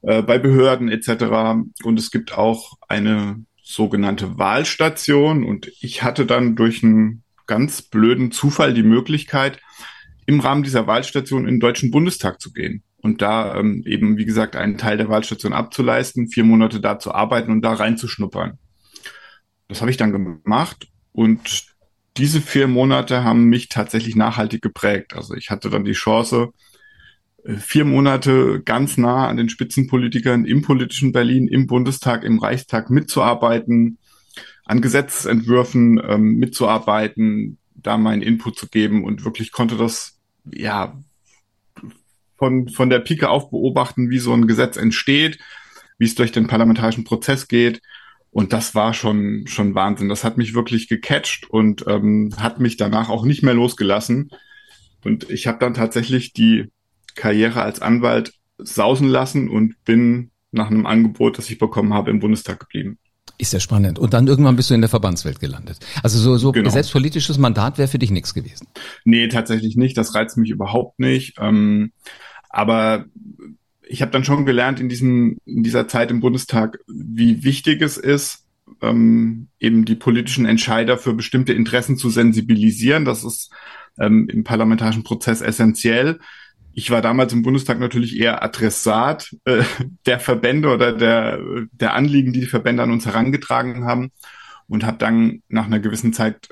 äh, 0.00 0.22
bei 0.22 0.38
Behörden 0.38 0.88
etc. 0.88 1.62
Und 1.84 1.98
es 1.98 2.10
gibt 2.10 2.32
auch 2.32 2.78
eine 2.88 3.44
sogenannte 3.62 4.38
Wahlstation. 4.38 5.44
Und 5.44 5.70
ich 5.80 6.02
hatte 6.02 6.24
dann 6.24 6.56
durch 6.56 6.82
einen 6.82 7.22
ganz 7.46 7.82
blöden 7.82 8.32
Zufall 8.32 8.72
die 8.72 8.82
Möglichkeit, 8.82 9.60
im 10.30 10.38
Rahmen 10.38 10.62
dieser 10.62 10.86
Wahlstation 10.86 11.40
in 11.40 11.54
den 11.54 11.60
Deutschen 11.60 11.90
Bundestag 11.90 12.40
zu 12.40 12.52
gehen 12.52 12.84
und 12.98 13.20
da 13.20 13.56
ähm, 13.56 13.82
eben, 13.84 14.16
wie 14.16 14.24
gesagt, 14.24 14.54
einen 14.54 14.78
Teil 14.78 14.96
der 14.96 15.08
Wahlstation 15.08 15.52
abzuleisten, 15.52 16.28
vier 16.28 16.44
Monate 16.44 16.80
da 16.80 17.00
zu 17.00 17.12
arbeiten 17.12 17.50
und 17.50 17.62
da 17.62 17.72
reinzuschnuppern. 17.72 18.56
Das 19.66 19.80
habe 19.80 19.90
ich 19.90 19.96
dann 19.96 20.12
gemacht 20.12 20.86
und 21.10 21.66
diese 22.16 22.40
vier 22.40 22.68
Monate 22.68 23.24
haben 23.24 23.46
mich 23.46 23.70
tatsächlich 23.70 24.14
nachhaltig 24.14 24.62
geprägt. 24.62 25.16
Also 25.16 25.34
ich 25.34 25.50
hatte 25.50 25.68
dann 25.68 25.84
die 25.84 25.92
Chance, 25.92 26.50
äh, 27.44 27.56
vier 27.56 27.84
Monate 27.84 28.62
ganz 28.64 28.98
nah 28.98 29.26
an 29.26 29.36
den 29.36 29.48
Spitzenpolitikern 29.48 30.44
im 30.44 30.62
politischen 30.62 31.10
Berlin, 31.10 31.48
im 31.48 31.66
Bundestag, 31.66 32.22
im 32.22 32.38
Reichstag 32.38 32.88
mitzuarbeiten, 32.88 33.98
an 34.64 34.80
Gesetzentwürfen 34.80 36.00
ähm, 36.08 36.36
mitzuarbeiten, 36.36 37.58
da 37.74 37.96
meinen 37.96 38.22
Input 38.22 38.56
zu 38.56 38.68
geben 38.68 39.02
und 39.02 39.24
wirklich 39.24 39.50
konnte 39.50 39.76
das 39.76 40.19
ja, 40.44 40.98
von, 42.36 42.68
von 42.68 42.90
der 42.90 43.00
Pike 43.00 43.28
auf 43.28 43.50
beobachten, 43.50 44.10
wie 44.10 44.18
so 44.18 44.32
ein 44.32 44.46
Gesetz 44.46 44.76
entsteht, 44.76 45.38
wie 45.98 46.06
es 46.06 46.14
durch 46.14 46.32
den 46.32 46.46
parlamentarischen 46.46 47.04
Prozess 47.04 47.48
geht. 47.48 47.82
Und 48.30 48.52
das 48.52 48.74
war 48.74 48.94
schon, 48.94 49.46
schon 49.46 49.74
Wahnsinn. 49.74 50.08
Das 50.08 50.24
hat 50.24 50.38
mich 50.38 50.54
wirklich 50.54 50.88
gecatcht 50.88 51.50
und 51.50 51.84
ähm, 51.86 52.32
hat 52.38 52.60
mich 52.60 52.76
danach 52.76 53.08
auch 53.08 53.24
nicht 53.24 53.42
mehr 53.42 53.54
losgelassen. 53.54 54.30
Und 55.04 55.28
ich 55.30 55.46
habe 55.46 55.58
dann 55.58 55.74
tatsächlich 55.74 56.32
die 56.32 56.70
Karriere 57.14 57.62
als 57.62 57.82
Anwalt 57.82 58.32
sausen 58.58 59.08
lassen 59.08 59.48
und 59.48 59.82
bin 59.84 60.30
nach 60.52 60.70
einem 60.70 60.86
Angebot, 60.86 61.38
das 61.38 61.50
ich 61.50 61.58
bekommen 61.58 61.92
habe, 61.92 62.10
im 62.10 62.20
Bundestag 62.20 62.60
geblieben. 62.60 62.98
Ist 63.38 63.52
ja 63.54 63.60
spannend. 63.60 63.98
Und 63.98 64.12
dann 64.12 64.26
irgendwann 64.26 64.56
bist 64.56 64.68
du 64.68 64.74
in 64.74 64.82
der 64.82 64.90
Verbandswelt 64.90 65.40
gelandet. 65.40 65.78
Also 66.02 66.18
so, 66.18 66.36
so 66.36 66.52
genau. 66.52 66.68
selbstpolitisches 66.68 67.38
Mandat 67.38 67.78
wäre 67.78 67.88
für 67.88 67.98
dich 67.98 68.10
nichts 68.10 68.34
gewesen. 68.34 68.66
Nee, 69.04 69.28
tatsächlich 69.28 69.76
nicht. 69.76 69.96
Das 69.96 70.14
reizt 70.14 70.36
mich 70.36 70.50
überhaupt 70.50 70.98
nicht. 70.98 71.36
Ähm, 71.38 71.92
aber 72.50 73.06
ich 73.88 74.02
habe 74.02 74.10
dann 74.10 74.24
schon 74.24 74.44
gelernt 74.44 74.78
in, 74.78 74.88
diesem, 74.88 75.38
in 75.46 75.62
dieser 75.62 75.88
Zeit 75.88 76.10
im 76.10 76.20
Bundestag, 76.20 76.78
wie 76.86 77.42
wichtig 77.42 77.80
es 77.80 77.96
ist, 77.96 78.44
ähm, 78.82 79.48
eben 79.58 79.84
die 79.84 79.96
politischen 79.96 80.44
Entscheider 80.44 80.98
für 80.98 81.14
bestimmte 81.14 81.52
Interessen 81.52 81.96
zu 81.96 82.10
sensibilisieren. 82.10 83.04
Das 83.04 83.24
ist 83.24 83.50
ähm, 83.98 84.28
im 84.28 84.44
parlamentarischen 84.44 85.02
Prozess 85.02 85.40
essentiell 85.40 86.20
ich 86.72 86.90
war 86.90 87.02
damals 87.02 87.32
im 87.32 87.42
Bundestag 87.42 87.78
natürlich 87.80 88.18
eher 88.18 88.42
Adressat 88.42 89.34
äh, 89.44 89.62
der 90.06 90.20
Verbände 90.20 90.72
oder 90.72 90.92
der, 90.92 91.40
der 91.72 91.94
Anliegen, 91.94 92.32
die 92.32 92.40
die 92.40 92.46
Verbände 92.46 92.82
an 92.82 92.90
uns 92.90 93.06
herangetragen 93.06 93.84
haben. 93.84 94.10
Und 94.68 94.84
habe 94.84 94.98
dann 94.98 95.42
nach 95.48 95.66
einer 95.66 95.80
gewissen 95.80 96.12
Zeit 96.12 96.48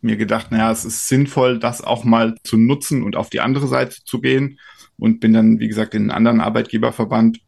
mir 0.00 0.16
gedacht, 0.16 0.50
naja, 0.50 0.72
es 0.72 0.84
ist 0.84 1.06
sinnvoll, 1.06 1.60
das 1.60 1.82
auch 1.82 2.02
mal 2.02 2.34
zu 2.42 2.56
nutzen 2.56 3.04
und 3.04 3.14
auf 3.14 3.30
die 3.30 3.40
andere 3.40 3.68
Seite 3.68 4.02
zu 4.04 4.20
gehen. 4.20 4.58
Und 4.96 5.20
bin 5.20 5.32
dann, 5.32 5.60
wie 5.60 5.68
gesagt, 5.68 5.94
in 5.94 6.02
einen 6.02 6.10
anderen 6.10 6.40
Arbeitgeberverband 6.40 7.38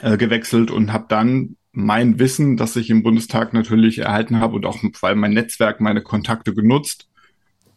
äh, 0.00 0.16
gewechselt 0.16 0.70
und 0.70 0.92
habe 0.92 1.06
dann 1.08 1.56
mein 1.72 2.20
Wissen, 2.20 2.56
das 2.56 2.76
ich 2.76 2.88
im 2.88 3.02
Bundestag 3.02 3.52
natürlich 3.52 3.98
erhalten 3.98 4.38
habe 4.38 4.54
und 4.54 4.64
auch 4.64 4.78
vor 4.94 5.08
allem 5.08 5.18
mein 5.18 5.32
Netzwerk, 5.32 5.80
meine 5.80 6.02
Kontakte 6.02 6.54
genutzt 6.54 7.08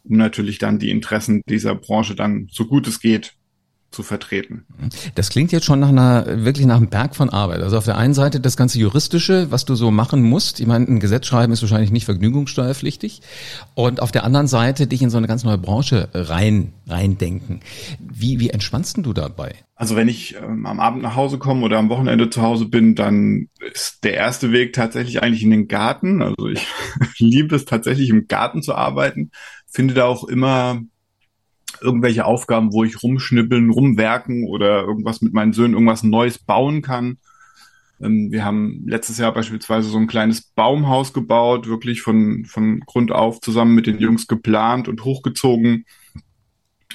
um 0.10 0.18
natürlich 0.18 0.58
dann 0.58 0.80
die 0.80 0.90
Interessen 0.90 1.42
dieser 1.48 1.76
Branche 1.76 2.16
dann 2.16 2.48
so 2.52 2.66
gut 2.66 2.88
es 2.88 3.00
geht 3.00 3.38
zu 3.92 4.04
vertreten. 4.04 4.66
Das 5.16 5.30
klingt 5.30 5.52
jetzt 5.52 5.66
schon 5.66 5.80
nach 5.80 5.90
einer, 5.90 6.44
wirklich 6.44 6.66
nach 6.66 6.78
einem 6.78 6.90
Berg 6.90 7.16
von 7.16 7.30
Arbeit. 7.30 7.62
Also 7.62 7.78
auf 7.78 7.86
der 7.86 7.98
einen 7.98 8.14
Seite 8.14 8.40
das 8.40 8.58
ganze 8.58 8.80
Juristische, 8.80 9.50
was 9.50 9.66
du 9.66 9.76
so 9.76 9.92
machen 9.92 10.22
musst. 10.22 10.60
Ich 10.60 10.68
meine, 10.68 10.86
ein 10.86 11.00
Gesetz 11.00 11.26
schreiben 11.26 11.54
ist 11.54 11.62
wahrscheinlich 11.62 11.92
nicht 11.92 12.06
vergnügungssteuerpflichtig. 12.06 13.22
Und 13.76 14.02
auf 14.02 14.12
der 14.12 14.24
anderen 14.24 14.48
Seite 14.48 14.88
dich 14.88 15.02
in 15.02 15.10
so 15.10 15.18
eine 15.18 15.28
ganz 15.28 15.44
neue 15.44 15.58
Branche 15.58 16.10
rein, 16.14 16.74
reindenken. 16.86 17.62
Wie, 18.00 18.40
wie 18.40 18.50
entspannst 18.50 18.98
du 18.98 19.14
dabei? 19.14 19.56
Also 19.76 19.96
wenn 19.96 20.10
ich 20.10 20.36
ähm, 20.36 20.66
am 20.66 20.80
Abend 20.80 21.02
nach 21.02 21.16
Hause 21.16 21.38
komme 21.38 21.64
oder 21.64 21.78
am 21.78 21.90
Wochenende 21.90 22.30
zu 22.30 22.42
Hause 22.42 22.66
bin, 22.66 22.96
dann 22.96 23.48
ist 23.72 24.04
der 24.04 24.16
erste 24.16 24.52
Weg 24.52 24.74
tatsächlich 24.74 25.24
eigentlich 25.24 25.44
in 25.44 25.52
den 25.52 25.68
Garten. 25.68 26.22
Also 26.22 26.48
ich 26.48 26.68
liebe 27.20 27.56
es 27.56 27.66
tatsächlich 27.66 28.10
im 28.10 28.28
Garten 28.28 28.62
zu 28.62 28.76
arbeiten 28.76 29.32
finde 29.68 29.94
da 29.94 30.06
auch 30.06 30.24
immer 30.26 30.82
irgendwelche 31.82 32.26
Aufgaben, 32.26 32.74
wo 32.74 32.84
ich 32.84 33.04
rumschnippeln, 33.04 33.70
rumwerken 33.70 34.48
oder 34.48 34.82
irgendwas 34.82 35.22
mit 35.22 35.34
meinen 35.34 35.54
Söhnen, 35.54 35.74
irgendwas 35.74 36.04
Neues 36.04 36.40
bauen 36.40 36.82
kann. 36.82 37.18
Ähm, 38.02 38.32
wir 38.32 38.46
haben 38.46 38.84
letztes 38.86 39.18
Jahr 39.18 39.34
beispielsweise 39.34 39.90
so 39.90 39.98
ein 39.98 40.08
kleines 40.08 40.42
Baumhaus 40.42 41.14
gebaut, 41.14 41.68
wirklich 41.68 42.02
von, 42.02 42.46
von 42.46 42.80
Grund 42.82 43.12
auf 43.12 43.42
zusammen 43.42 43.76
mit 43.76 43.88
den 43.88 44.00
Jungs 44.00 44.28
geplant 44.28 44.88
und 44.88 45.04
hochgezogen. 45.04 45.86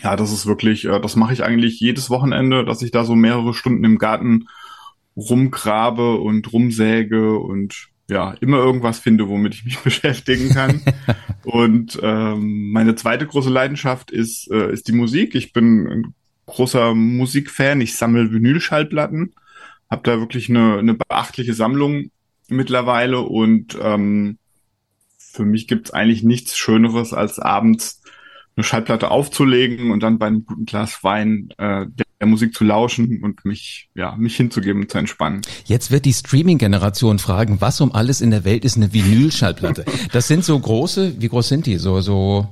Ja, 0.02 0.16
das 0.16 0.32
ist 0.32 0.46
wirklich, 0.46 0.84
äh, 0.86 1.00
das 1.00 1.16
mache 1.16 1.32
ich 1.32 1.44
eigentlich 1.44 1.80
jedes 1.80 2.10
Wochenende, 2.10 2.64
dass 2.64 2.82
ich 2.82 2.90
da 2.90 3.04
so 3.04 3.14
mehrere 3.14 3.54
Stunden 3.54 3.84
im 3.84 3.98
Garten 3.98 4.46
rumgrabe 5.16 6.16
und 6.16 6.52
rumsäge 6.52 7.38
und 7.38 7.91
ja, 8.12 8.34
immer 8.40 8.58
irgendwas 8.58 8.98
finde, 8.98 9.28
womit 9.28 9.54
ich 9.54 9.64
mich 9.64 9.78
beschäftigen 9.84 10.50
kann. 10.50 10.82
und 11.44 11.98
ähm, 12.02 12.70
meine 12.70 12.94
zweite 12.94 13.26
große 13.26 13.50
Leidenschaft 13.50 14.10
ist, 14.10 14.50
äh, 14.50 14.70
ist 14.72 14.88
die 14.88 14.92
Musik. 14.92 15.34
Ich 15.34 15.52
bin 15.52 15.88
ein 15.88 16.14
großer 16.46 16.94
Musikfan. 16.94 17.80
Ich 17.80 17.96
sammle 17.96 18.30
Vinylschallplatten, 18.30 19.34
habe 19.90 20.02
da 20.04 20.18
wirklich 20.18 20.50
eine, 20.50 20.78
eine 20.78 20.94
beachtliche 20.94 21.54
Sammlung 21.54 22.10
mittlerweile 22.48 23.20
und 23.20 23.78
ähm, 23.80 24.38
für 25.16 25.44
mich 25.46 25.66
gibt's 25.66 25.90
eigentlich 25.90 26.22
nichts 26.22 26.58
Schöneres, 26.58 27.14
als 27.14 27.38
abends 27.38 28.02
eine 28.54 28.64
Schallplatte 28.64 29.10
aufzulegen 29.10 29.90
und 29.90 30.02
dann 30.02 30.18
bei 30.18 30.26
einem 30.26 30.44
guten 30.44 30.66
Glas 30.66 31.02
Wein 31.02 31.48
äh, 31.56 31.86
der, 32.22 32.26
der 32.26 32.28
Musik 32.28 32.54
zu 32.54 32.64
lauschen 32.64 33.22
und 33.22 33.44
mich, 33.44 33.88
ja, 33.94 34.14
mich 34.16 34.36
hinzugeben 34.36 34.82
und 34.82 34.90
zu 34.90 34.98
entspannen. 34.98 35.42
Jetzt 35.64 35.90
wird 35.90 36.04
die 36.04 36.12
Streaming-Generation 36.12 37.18
fragen, 37.18 37.60
was 37.60 37.80
um 37.80 37.92
alles 37.92 38.20
in 38.20 38.30
der 38.30 38.44
Welt 38.44 38.64
ist 38.64 38.76
eine 38.76 38.92
Vinyl-Schallplatte? 38.92 39.84
Das 40.12 40.28
sind 40.28 40.44
so 40.44 40.58
große, 40.58 41.20
wie 41.20 41.28
groß 41.28 41.48
sind 41.48 41.66
die? 41.66 41.78
So, 41.78 42.00
so 42.00 42.46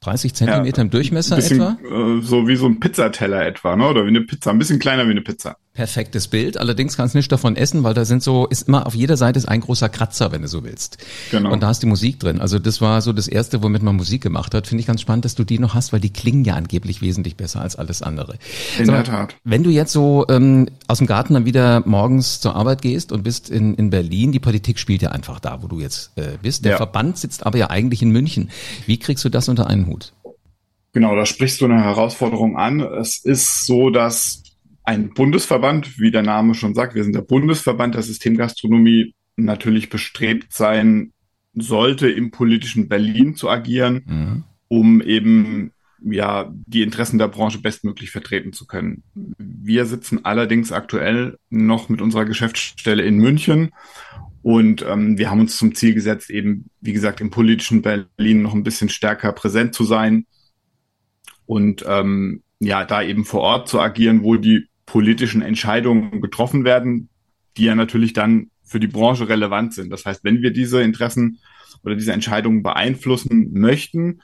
30 0.00 0.34
Zentimeter 0.34 0.78
ja, 0.78 0.82
im 0.82 0.90
Durchmesser 0.90 1.36
bisschen, 1.36 1.60
etwa? 1.60 1.78
Äh, 1.82 2.22
so 2.22 2.46
wie 2.46 2.56
so 2.56 2.66
ein 2.66 2.78
Pizzateller 2.78 3.46
etwa, 3.46 3.76
ne? 3.76 3.88
Oder 3.88 4.04
wie 4.04 4.10
eine 4.10 4.20
Pizza, 4.20 4.50
ein 4.50 4.58
bisschen 4.58 4.78
kleiner 4.78 5.06
wie 5.06 5.12
eine 5.12 5.22
Pizza 5.22 5.56
perfektes 5.76 6.26
Bild. 6.26 6.58
Allerdings 6.58 6.96
kannst 6.96 7.14
du 7.14 7.18
nicht 7.18 7.30
davon 7.30 7.54
essen, 7.54 7.84
weil 7.84 7.94
da 7.94 8.04
sind 8.04 8.22
so, 8.22 8.46
ist 8.46 8.66
immer 8.66 8.86
auf 8.86 8.94
jeder 8.94 9.16
Seite 9.16 9.38
ist 9.38 9.46
ein 9.46 9.60
großer 9.60 9.88
Kratzer, 9.88 10.32
wenn 10.32 10.42
du 10.42 10.48
so 10.48 10.64
willst. 10.64 10.98
Genau. 11.30 11.52
Und 11.52 11.62
da 11.62 11.70
ist 11.70 11.82
die 11.82 11.86
Musik 11.86 12.18
drin. 12.18 12.40
Also 12.40 12.58
das 12.58 12.80
war 12.80 13.00
so 13.02 13.12
das 13.12 13.28
erste, 13.28 13.62
womit 13.62 13.82
man 13.82 13.94
Musik 13.94 14.22
gemacht 14.22 14.54
hat. 14.54 14.66
Finde 14.66 14.80
ich 14.80 14.86
ganz 14.86 15.02
spannend, 15.02 15.24
dass 15.24 15.34
du 15.34 15.44
die 15.44 15.58
noch 15.58 15.74
hast, 15.74 15.92
weil 15.92 16.00
die 16.00 16.12
klingen 16.12 16.44
ja 16.44 16.54
angeblich 16.54 17.02
wesentlich 17.02 17.36
besser 17.36 17.60
als 17.60 17.76
alles 17.76 18.02
andere. 18.02 18.38
In 18.78 18.86
so, 18.86 18.92
der 18.92 19.04
Tat. 19.04 19.36
Wenn 19.44 19.62
du 19.62 19.70
jetzt 19.70 19.92
so 19.92 20.24
ähm, 20.28 20.68
aus 20.88 20.98
dem 20.98 21.06
Garten 21.06 21.34
dann 21.34 21.44
wieder 21.44 21.82
morgens 21.86 22.40
zur 22.40 22.56
Arbeit 22.56 22.82
gehst 22.82 23.12
und 23.12 23.22
bist 23.22 23.50
in, 23.50 23.74
in 23.74 23.90
Berlin, 23.90 24.32
die 24.32 24.40
Politik 24.40 24.78
spielt 24.78 25.02
ja 25.02 25.10
einfach 25.10 25.38
da, 25.38 25.62
wo 25.62 25.68
du 25.68 25.80
jetzt 25.80 26.12
äh, 26.16 26.38
bist. 26.40 26.64
Der 26.64 26.72
ja. 26.72 26.76
Verband 26.78 27.18
sitzt 27.18 27.44
aber 27.44 27.58
ja 27.58 27.70
eigentlich 27.70 28.02
in 28.02 28.10
München. 28.10 28.50
Wie 28.86 28.98
kriegst 28.98 29.24
du 29.24 29.28
das 29.28 29.48
unter 29.48 29.66
einen 29.68 29.86
Hut? 29.86 30.12
Genau, 30.92 31.14
da 31.14 31.26
sprichst 31.26 31.60
du 31.60 31.66
eine 31.66 31.84
Herausforderung 31.84 32.56
an. 32.56 32.80
Es 32.80 33.18
ist 33.18 33.66
so, 33.66 33.90
dass 33.90 34.42
ein 34.86 35.12
Bundesverband, 35.12 35.98
wie 35.98 36.12
der 36.12 36.22
Name 36.22 36.54
schon 36.54 36.74
sagt, 36.74 36.94
wir 36.94 37.02
sind 37.02 37.14
der 37.14 37.22
Bundesverband 37.22 37.96
der 37.96 38.02
Systemgastronomie, 38.02 39.14
natürlich 39.36 39.90
bestrebt 39.90 40.52
sein 40.52 41.12
sollte, 41.54 42.08
im 42.08 42.30
politischen 42.30 42.88
Berlin 42.88 43.34
zu 43.34 43.50
agieren, 43.50 44.04
mhm. 44.06 44.44
um 44.68 45.02
eben 45.02 45.72
ja 46.00 46.52
die 46.66 46.82
Interessen 46.82 47.18
der 47.18 47.28
Branche 47.28 47.58
bestmöglich 47.58 48.10
vertreten 48.10 48.52
zu 48.52 48.66
können. 48.66 49.02
Wir 49.38 49.86
sitzen 49.86 50.24
allerdings 50.24 50.70
aktuell 50.70 51.36
noch 51.50 51.88
mit 51.88 52.00
unserer 52.00 52.24
Geschäftsstelle 52.24 53.02
in 53.02 53.16
München 53.16 53.72
und 54.42 54.86
ähm, 54.88 55.18
wir 55.18 55.30
haben 55.30 55.40
uns 55.40 55.56
zum 55.56 55.74
Ziel 55.74 55.94
gesetzt, 55.94 56.30
eben 56.30 56.70
wie 56.80 56.92
gesagt 56.92 57.20
im 57.20 57.30
politischen 57.30 57.82
Berlin 57.82 58.42
noch 58.42 58.54
ein 58.54 58.62
bisschen 58.62 58.88
stärker 58.88 59.32
präsent 59.32 59.74
zu 59.74 59.82
sein 59.82 60.26
und 61.44 61.84
ähm, 61.88 62.42
ja 62.60 62.84
da 62.84 63.02
eben 63.02 63.24
vor 63.24 63.40
Ort 63.40 63.68
zu 63.68 63.80
agieren, 63.80 64.22
wo 64.22 64.36
die 64.36 64.68
politischen 64.86 65.42
Entscheidungen 65.42 66.20
getroffen 66.20 66.64
werden, 66.64 67.08
die 67.56 67.64
ja 67.64 67.74
natürlich 67.74 68.12
dann 68.12 68.50
für 68.64 68.80
die 68.80 68.86
Branche 68.86 69.28
relevant 69.28 69.74
sind. 69.74 69.90
Das 69.90 70.04
heißt, 70.04 70.24
wenn 70.24 70.42
wir 70.42 70.52
diese 70.52 70.82
Interessen 70.82 71.38
oder 71.84 71.94
diese 71.94 72.12
Entscheidungen 72.12 72.62
beeinflussen 72.62 73.52
möchten, 73.52 74.20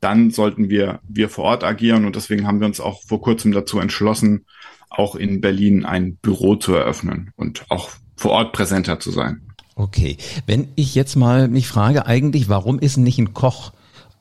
dann 0.00 0.30
sollten 0.30 0.68
wir, 0.68 1.00
wir 1.08 1.28
vor 1.28 1.44
Ort 1.44 1.64
agieren. 1.64 2.04
Und 2.04 2.16
deswegen 2.16 2.46
haben 2.46 2.60
wir 2.60 2.66
uns 2.66 2.80
auch 2.80 3.02
vor 3.02 3.20
kurzem 3.20 3.52
dazu 3.52 3.78
entschlossen, 3.78 4.44
auch 4.90 5.14
in 5.14 5.40
Berlin 5.40 5.84
ein 5.84 6.16
Büro 6.16 6.56
zu 6.56 6.74
eröffnen 6.74 7.32
und 7.36 7.64
auch 7.68 7.90
vor 8.16 8.32
Ort 8.32 8.52
präsenter 8.52 9.00
zu 9.00 9.10
sein. 9.10 9.42
Okay. 9.74 10.16
Wenn 10.46 10.68
ich 10.74 10.94
jetzt 10.94 11.16
mal 11.16 11.48
mich 11.48 11.68
frage, 11.68 12.06
eigentlich, 12.06 12.48
warum 12.48 12.78
ist 12.78 12.96
nicht 12.96 13.18
ein 13.18 13.34
Koch 13.34 13.72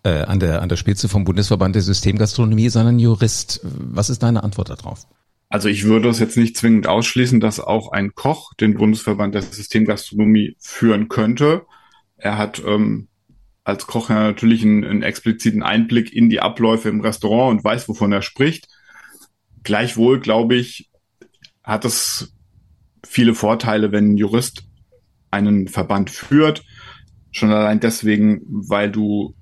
äh, 0.04 0.24
an, 0.24 0.39
der, 0.39 0.62
an 0.62 0.70
der 0.70 0.75
Spitze 0.75 1.08
vom 1.08 1.24
Bundesverband 1.24 1.75
der 1.75 1.82
Systemgastronomie, 1.82 2.70
sondern 2.70 3.00
Jurist? 3.00 3.62
Was 3.63 4.10
ist 4.10 4.22
deine 4.22 4.44
Antwort 4.44 4.70
darauf? 4.70 5.08
Also 5.55 5.69
ich 5.69 5.85
würde 5.85 6.09
es 6.09 6.19
jetzt 6.19 6.35
nicht 6.35 6.57
zwingend 6.57 6.85
ausschließen, 6.85 7.39
dass 7.39 7.62
auch 7.62 7.93
ein 7.93 8.13
Koch 8.13 8.53
den 8.55 8.74
Bundesverband 8.74 9.33
der 9.33 9.41
Systemgastronomie 9.41 10.57
führen 10.59 11.07
könnte. 11.07 11.65
Er 12.17 12.38
hat 12.38 12.62
ähm, 12.67 13.07
als 13.63 13.88
Koch 13.88 14.09
ja 14.09 14.21
natürlich 14.21 14.63
einen, 14.63 14.83
einen 14.83 15.01
expliziten 15.01 15.63
Einblick 15.63 16.12
in 16.12 16.29
die 16.29 16.41
Abläufe 16.41 16.89
im 16.89 17.00
Restaurant 17.00 17.57
und 17.57 17.63
weiß, 17.63 17.88
wovon 17.88 18.12
er 18.12 18.21
spricht. 18.21 18.67
Gleichwohl, 19.63 20.19
glaube 20.19 20.55
ich, 20.55 20.89
hat 21.63 21.85
es 21.85 22.33
viele 23.07 23.33
Vorteile, 23.33 23.93
wenn 23.93 24.09
ein 24.09 24.17
Jurist 24.17 24.63
einen 25.31 25.69
Verband 25.69 26.09
führt. 26.09 26.65
Schon 27.31 27.53
allein 27.53 27.79
deswegen, 27.79 28.41
weil 28.50 28.91
du 28.91 29.35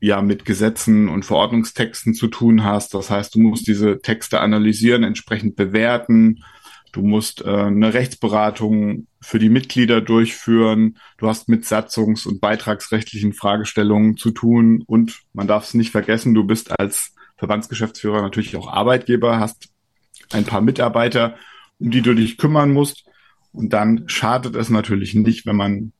ja 0.00 0.22
mit 0.22 0.44
Gesetzen 0.44 1.08
und 1.08 1.24
Verordnungstexten 1.24 2.14
zu 2.14 2.28
tun 2.28 2.64
hast. 2.64 2.94
Das 2.94 3.10
heißt, 3.10 3.34
du 3.34 3.40
musst 3.40 3.66
diese 3.66 4.00
Texte 4.00 4.40
analysieren, 4.40 5.04
entsprechend 5.04 5.56
bewerten. 5.56 6.42
Du 6.92 7.02
musst 7.02 7.42
äh, 7.42 7.50
eine 7.50 7.94
Rechtsberatung 7.94 9.06
für 9.20 9.38
die 9.38 9.50
Mitglieder 9.50 10.00
durchführen. 10.00 10.98
Du 11.18 11.28
hast 11.28 11.48
mit 11.48 11.64
satzungs- 11.64 12.26
und 12.26 12.40
beitragsrechtlichen 12.40 13.34
Fragestellungen 13.34 14.16
zu 14.16 14.30
tun. 14.30 14.82
Und 14.86 15.20
man 15.32 15.46
darf 15.46 15.64
es 15.64 15.74
nicht 15.74 15.92
vergessen, 15.92 16.34
du 16.34 16.44
bist 16.44 16.78
als 16.80 17.14
Verbandsgeschäftsführer 17.36 18.22
natürlich 18.22 18.56
auch 18.56 18.68
Arbeitgeber, 18.68 19.38
hast 19.38 19.68
ein 20.32 20.44
paar 20.44 20.60
Mitarbeiter, 20.60 21.36
um 21.78 21.90
die 21.90 22.02
du 22.02 22.14
dich 22.14 22.38
kümmern 22.38 22.72
musst. 22.72 23.04
Und 23.52 23.72
dann 23.72 24.04
schadet 24.08 24.56
es 24.56 24.70
natürlich 24.70 25.14
nicht, 25.14 25.46
wenn 25.46 25.56
man 25.56 25.92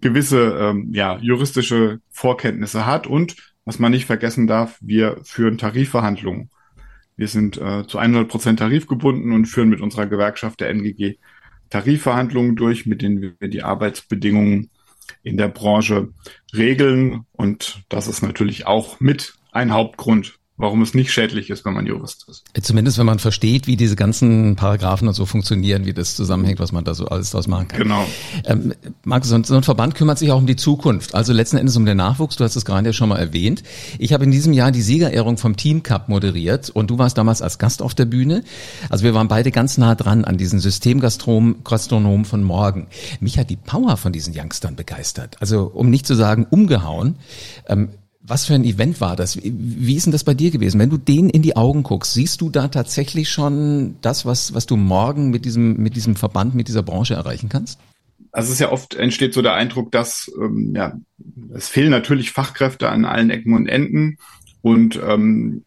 gewisse 0.00 0.56
ähm, 0.58 0.90
ja, 0.92 1.18
juristische 1.18 2.00
Vorkenntnisse 2.10 2.86
hat 2.86 3.06
und 3.06 3.36
was 3.64 3.78
man 3.78 3.92
nicht 3.92 4.06
vergessen 4.06 4.46
darf, 4.46 4.78
wir 4.80 5.18
führen 5.22 5.58
Tarifverhandlungen. 5.58 6.50
Wir 7.16 7.28
sind 7.28 7.58
äh, 7.58 7.86
zu 7.86 7.98
100 7.98 8.28
Prozent 8.28 8.58
tarifgebunden 8.60 9.32
und 9.32 9.46
führen 9.46 9.68
mit 9.68 9.80
unserer 9.80 10.06
Gewerkschaft 10.06 10.60
der 10.60 10.70
NGG 10.70 11.18
Tarifverhandlungen 11.68 12.56
durch, 12.56 12.86
mit 12.86 13.02
denen 13.02 13.36
wir 13.38 13.48
die 13.48 13.62
Arbeitsbedingungen 13.62 14.70
in 15.22 15.36
der 15.36 15.48
Branche 15.48 16.08
regeln. 16.54 17.26
Und 17.32 17.82
das 17.88 18.08
ist 18.08 18.22
natürlich 18.22 18.66
auch 18.66 19.00
mit 19.00 19.34
ein 19.52 19.72
Hauptgrund, 19.72 20.39
warum 20.60 20.82
es 20.82 20.94
nicht 20.94 21.10
schädlich 21.10 21.48
ist, 21.50 21.64
wenn 21.64 21.72
man 21.72 21.86
Jurist 21.86 22.26
ist. 22.28 22.44
Zumindest 22.62 22.98
wenn 22.98 23.06
man 23.06 23.18
versteht, 23.18 23.66
wie 23.66 23.76
diese 23.76 23.96
ganzen 23.96 24.56
Paragraphen 24.56 25.08
und 25.08 25.14
so 25.14 25.24
funktionieren, 25.24 25.86
wie 25.86 25.94
das 25.94 26.14
zusammenhängt, 26.14 26.60
was 26.60 26.70
man 26.70 26.84
da 26.84 26.94
so 26.94 27.06
alles 27.06 27.30
draus 27.30 27.48
machen 27.48 27.68
kann. 27.68 27.80
Genau. 27.80 28.06
Ähm, 28.44 28.74
Markus, 29.04 29.30
so 29.30 29.36
ein 29.36 29.62
Verband 29.62 29.94
kümmert 29.94 30.18
sich 30.18 30.30
auch 30.30 30.38
um 30.38 30.46
die 30.46 30.56
Zukunft, 30.56 31.14
also 31.14 31.32
letzten 31.32 31.56
Endes 31.56 31.76
um 31.76 31.86
den 31.86 31.96
Nachwuchs. 31.96 32.36
Du 32.36 32.44
hast 32.44 32.56
es 32.56 32.64
gerade 32.64 32.88
ja 32.88 32.92
schon 32.92 33.08
mal 33.08 33.18
erwähnt. 33.18 33.62
Ich 33.98 34.12
habe 34.12 34.24
in 34.24 34.30
diesem 34.30 34.52
Jahr 34.52 34.70
die 34.70 34.82
Siegerehrung 34.82 35.38
vom 35.38 35.56
Team 35.56 35.82
Cup 35.82 36.08
moderiert 36.08 36.68
und 36.70 36.90
du 36.90 36.98
warst 36.98 37.16
damals 37.16 37.40
als 37.40 37.58
Gast 37.58 37.80
auf 37.80 37.94
der 37.94 38.04
Bühne. 38.04 38.44
Also 38.90 39.04
wir 39.04 39.14
waren 39.14 39.28
beide 39.28 39.50
ganz 39.50 39.78
nah 39.78 39.94
dran 39.94 40.24
an 40.24 40.36
diesen 40.36 40.60
Systemgastronom 40.60 42.24
von 42.24 42.42
morgen. 42.42 42.88
Mich 43.20 43.38
hat 43.38 43.48
die 43.48 43.56
Power 43.56 43.96
von 43.96 44.12
diesen 44.12 44.34
Youngstern 44.36 44.76
begeistert. 44.76 45.36
Also 45.40 45.70
um 45.72 45.88
nicht 45.88 46.06
zu 46.06 46.14
sagen 46.14 46.46
umgehauen. 46.50 47.16
Ähm, 47.66 47.88
was 48.22 48.46
für 48.46 48.54
ein 48.54 48.64
Event 48.64 49.00
war 49.00 49.16
das? 49.16 49.38
Wie 49.42 49.96
ist 49.96 50.04
denn 50.04 50.12
das 50.12 50.24
bei 50.24 50.34
dir 50.34 50.50
gewesen? 50.50 50.78
Wenn 50.78 50.90
du 50.90 50.98
denen 50.98 51.30
in 51.30 51.42
die 51.42 51.56
Augen 51.56 51.82
guckst, 51.82 52.14
siehst 52.14 52.40
du 52.40 52.50
da 52.50 52.68
tatsächlich 52.68 53.30
schon 53.30 53.96
das, 54.02 54.26
was, 54.26 54.52
was 54.52 54.66
du 54.66 54.76
morgen 54.76 55.30
mit 55.30 55.44
diesem, 55.44 55.78
mit 55.78 55.96
diesem 55.96 56.16
Verband, 56.16 56.54
mit 56.54 56.68
dieser 56.68 56.82
Branche 56.82 57.14
erreichen 57.14 57.48
kannst? 57.48 57.78
Also 58.32 58.48
es 58.48 58.54
ist 58.54 58.60
ja 58.60 58.70
oft 58.70 58.94
entsteht 58.94 59.34
so 59.34 59.42
der 59.42 59.54
Eindruck, 59.54 59.90
dass 59.90 60.30
ähm, 60.40 60.74
ja, 60.76 60.98
es 61.54 61.68
fehlen 61.68 61.90
natürlich 61.90 62.30
Fachkräfte 62.30 62.88
an 62.88 63.04
allen 63.04 63.30
Ecken 63.30 63.54
und 63.54 63.66
Enden 63.66 64.18
und 64.60 65.00
ähm, 65.02 65.64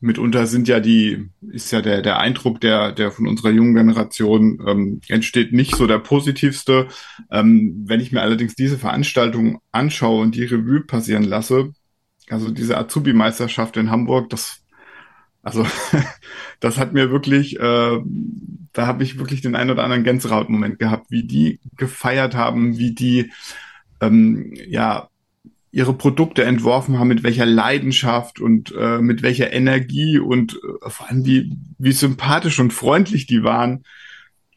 mitunter 0.00 0.46
sind 0.46 0.68
ja 0.68 0.80
die 0.80 1.30
ist 1.52 1.70
ja 1.70 1.80
der 1.80 2.02
der 2.02 2.18
Eindruck 2.18 2.60
der 2.60 2.92
der 2.92 3.12
von 3.12 3.26
unserer 3.28 3.50
jungen 3.50 3.74
Generation 3.74 4.60
ähm, 4.66 5.00
entsteht 5.08 5.52
nicht 5.52 5.76
so 5.76 5.86
der 5.86 6.00
positivste. 6.00 6.88
Ähm, 7.30 7.84
wenn 7.86 8.00
ich 8.00 8.12
mir 8.12 8.20
allerdings 8.20 8.56
diese 8.56 8.78
Veranstaltung 8.78 9.60
anschaue 9.70 10.20
und 10.20 10.34
die 10.34 10.44
Revue 10.44 10.82
passieren 10.82 11.22
lasse, 11.22 11.72
also 12.28 12.50
diese 12.50 12.78
Azubi-Meisterschaft 12.78 13.76
in 13.76 13.90
Hamburg, 13.90 14.30
das, 14.30 14.62
also 15.42 15.66
das 16.60 16.78
hat 16.78 16.92
mir 16.92 17.10
wirklich, 17.10 17.58
äh, 17.58 18.00
da 18.72 18.86
habe 18.86 19.02
ich 19.02 19.18
wirklich 19.18 19.40
den 19.40 19.54
einen 19.54 19.70
oder 19.70 19.84
anderen 19.84 20.04
Gänsehaut-Moment 20.04 20.78
gehabt, 20.78 21.10
wie 21.10 21.24
die 21.24 21.60
gefeiert 21.76 22.34
haben, 22.34 22.78
wie 22.78 22.94
die 22.94 23.32
ähm, 24.00 24.54
ja 24.66 25.08
ihre 25.72 25.94
Produkte 25.94 26.44
entworfen 26.44 26.98
haben, 26.98 27.08
mit 27.08 27.22
welcher 27.22 27.46
Leidenschaft 27.46 28.40
und 28.40 28.74
äh, 28.78 28.98
mit 28.98 29.22
welcher 29.22 29.52
Energie 29.52 30.18
und 30.18 30.54
äh, 30.54 30.90
vor 30.90 31.08
allem 31.08 31.24
wie, 31.24 31.56
wie 31.78 31.92
sympathisch 31.92 32.60
und 32.60 32.74
freundlich 32.74 33.26
die 33.26 33.42
waren. 33.42 33.84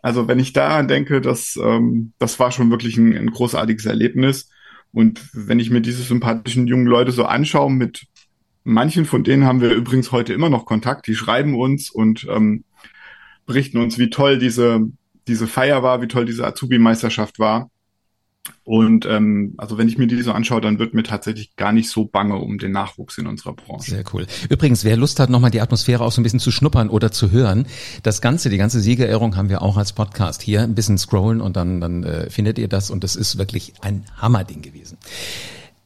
Also 0.01 0.27
wenn 0.27 0.39
ich 0.39 0.51
daran 0.51 0.89
denke, 0.89 1.21
das, 1.21 1.57
ähm, 1.61 2.11
das 2.19 2.37
war 2.37 2.51
schon 2.51 2.69
wirklich 2.69 2.97
ein, 2.97 3.15
ein 3.15 3.31
großartiges 3.31 3.85
Erlebnis. 3.85 4.49
Und 4.95 5.27
wenn 5.33 5.59
ich 5.59 5.71
mir 5.71 5.81
diese 5.81 6.03
sympathischen 6.03 6.67
jungen 6.67 6.85
Leute 6.85 7.11
so 7.11 7.25
anschaue, 7.25 7.69
mit 7.69 8.05
manchen 8.63 9.03
von 9.03 9.25
denen 9.25 9.43
haben 9.43 9.59
wir 9.59 9.71
übrigens 9.73 10.13
heute 10.13 10.31
immer 10.31 10.49
noch 10.49 10.65
Kontakt, 10.65 11.05
die 11.07 11.15
schreiben 11.15 11.53
uns 11.53 11.89
und 11.89 12.25
ähm, 12.29 12.63
berichten 13.45 13.79
uns, 13.79 13.99
wie 13.99 14.09
toll 14.09 14.37
diese, 14.37 14.87
diese 15.27 15.47
Feier 15.47 15.83
war, 15.83 16.01
wie 16.01 16.07
toll 16.07 16.23
diese 16.23 16.47
Azubi-Meisterschaft 16.47 17.39
war. 17.39 17.69
Und 18.63 19.05
ähm, 19.05 19.53
also 19.57 19.77
wenn 19.77 19.87
ich 19.87 19.97
mir 19.97 20.07
die 20.07 20.21
so 20.21 20.31
anschaue, 20.31 20.61
dann 20.61 20.79
wird 20.79 20.93
mir 20.93 21.03
tatsächlich 21.03 21.55
gar 21.55 21.71
nicht 21.71 21.89
so 21.89 22.05
bange 22.05 22.35
um 22.37 22.57
den 22.57 22.71
Nachwuchs 22.71 23.17
in 23.17 23.27
unserer 23.27 23.53
Branche. 23.53 23.91
Sehr 23.91 24.03
cool. 24.13 24.25
Übrigens, 24.49 24.83
wer 24.83 24.97
Lust 24.97 25.19
hat, 25.19 25.29
nochmal 25.29 25.51
die 25.51 25.61
Atmosphäre 25.61 26.03
auch 26.03 26.11
so 26.11 26.19
ein 26.19 26.23
bisschen 26.23 26.39
zu 26.39 26.51
schnuppern 26.51 26.89
oder 26.89 27.11
zu 27.11 27.31
hören, 27.31 27.67
das 28.03 28.21
Ganze, 28.21 28.49
die 28.49 28.57
ganze 28.57 28.79
Siegerehrung 28.79 29.35
haben 29.35 29.49
wir 29.49 29.61
auch 29.61 29.77
als 29.77 29.93
Podcast 29.93 30.41
hier. 30.41 30.61
Ein 30.61 30.75
bisschen 30.75 30.97
scrollen 30.97 31.41
und 31.41 31.55
dann, 31.55 31.79
dann 31.79 32.03
äh, 32.03 32.29
findet 32.29 32.57
ihr 32.57 32.67
das 32.67 32.89
und 32.89 33.03
das 33.03 33.15
ist 33.15 33.37
wirklich 33.37 33.73
ein 33.81 34.05
Hammerding 34.17 34.61
gewesen. 34.61 34.97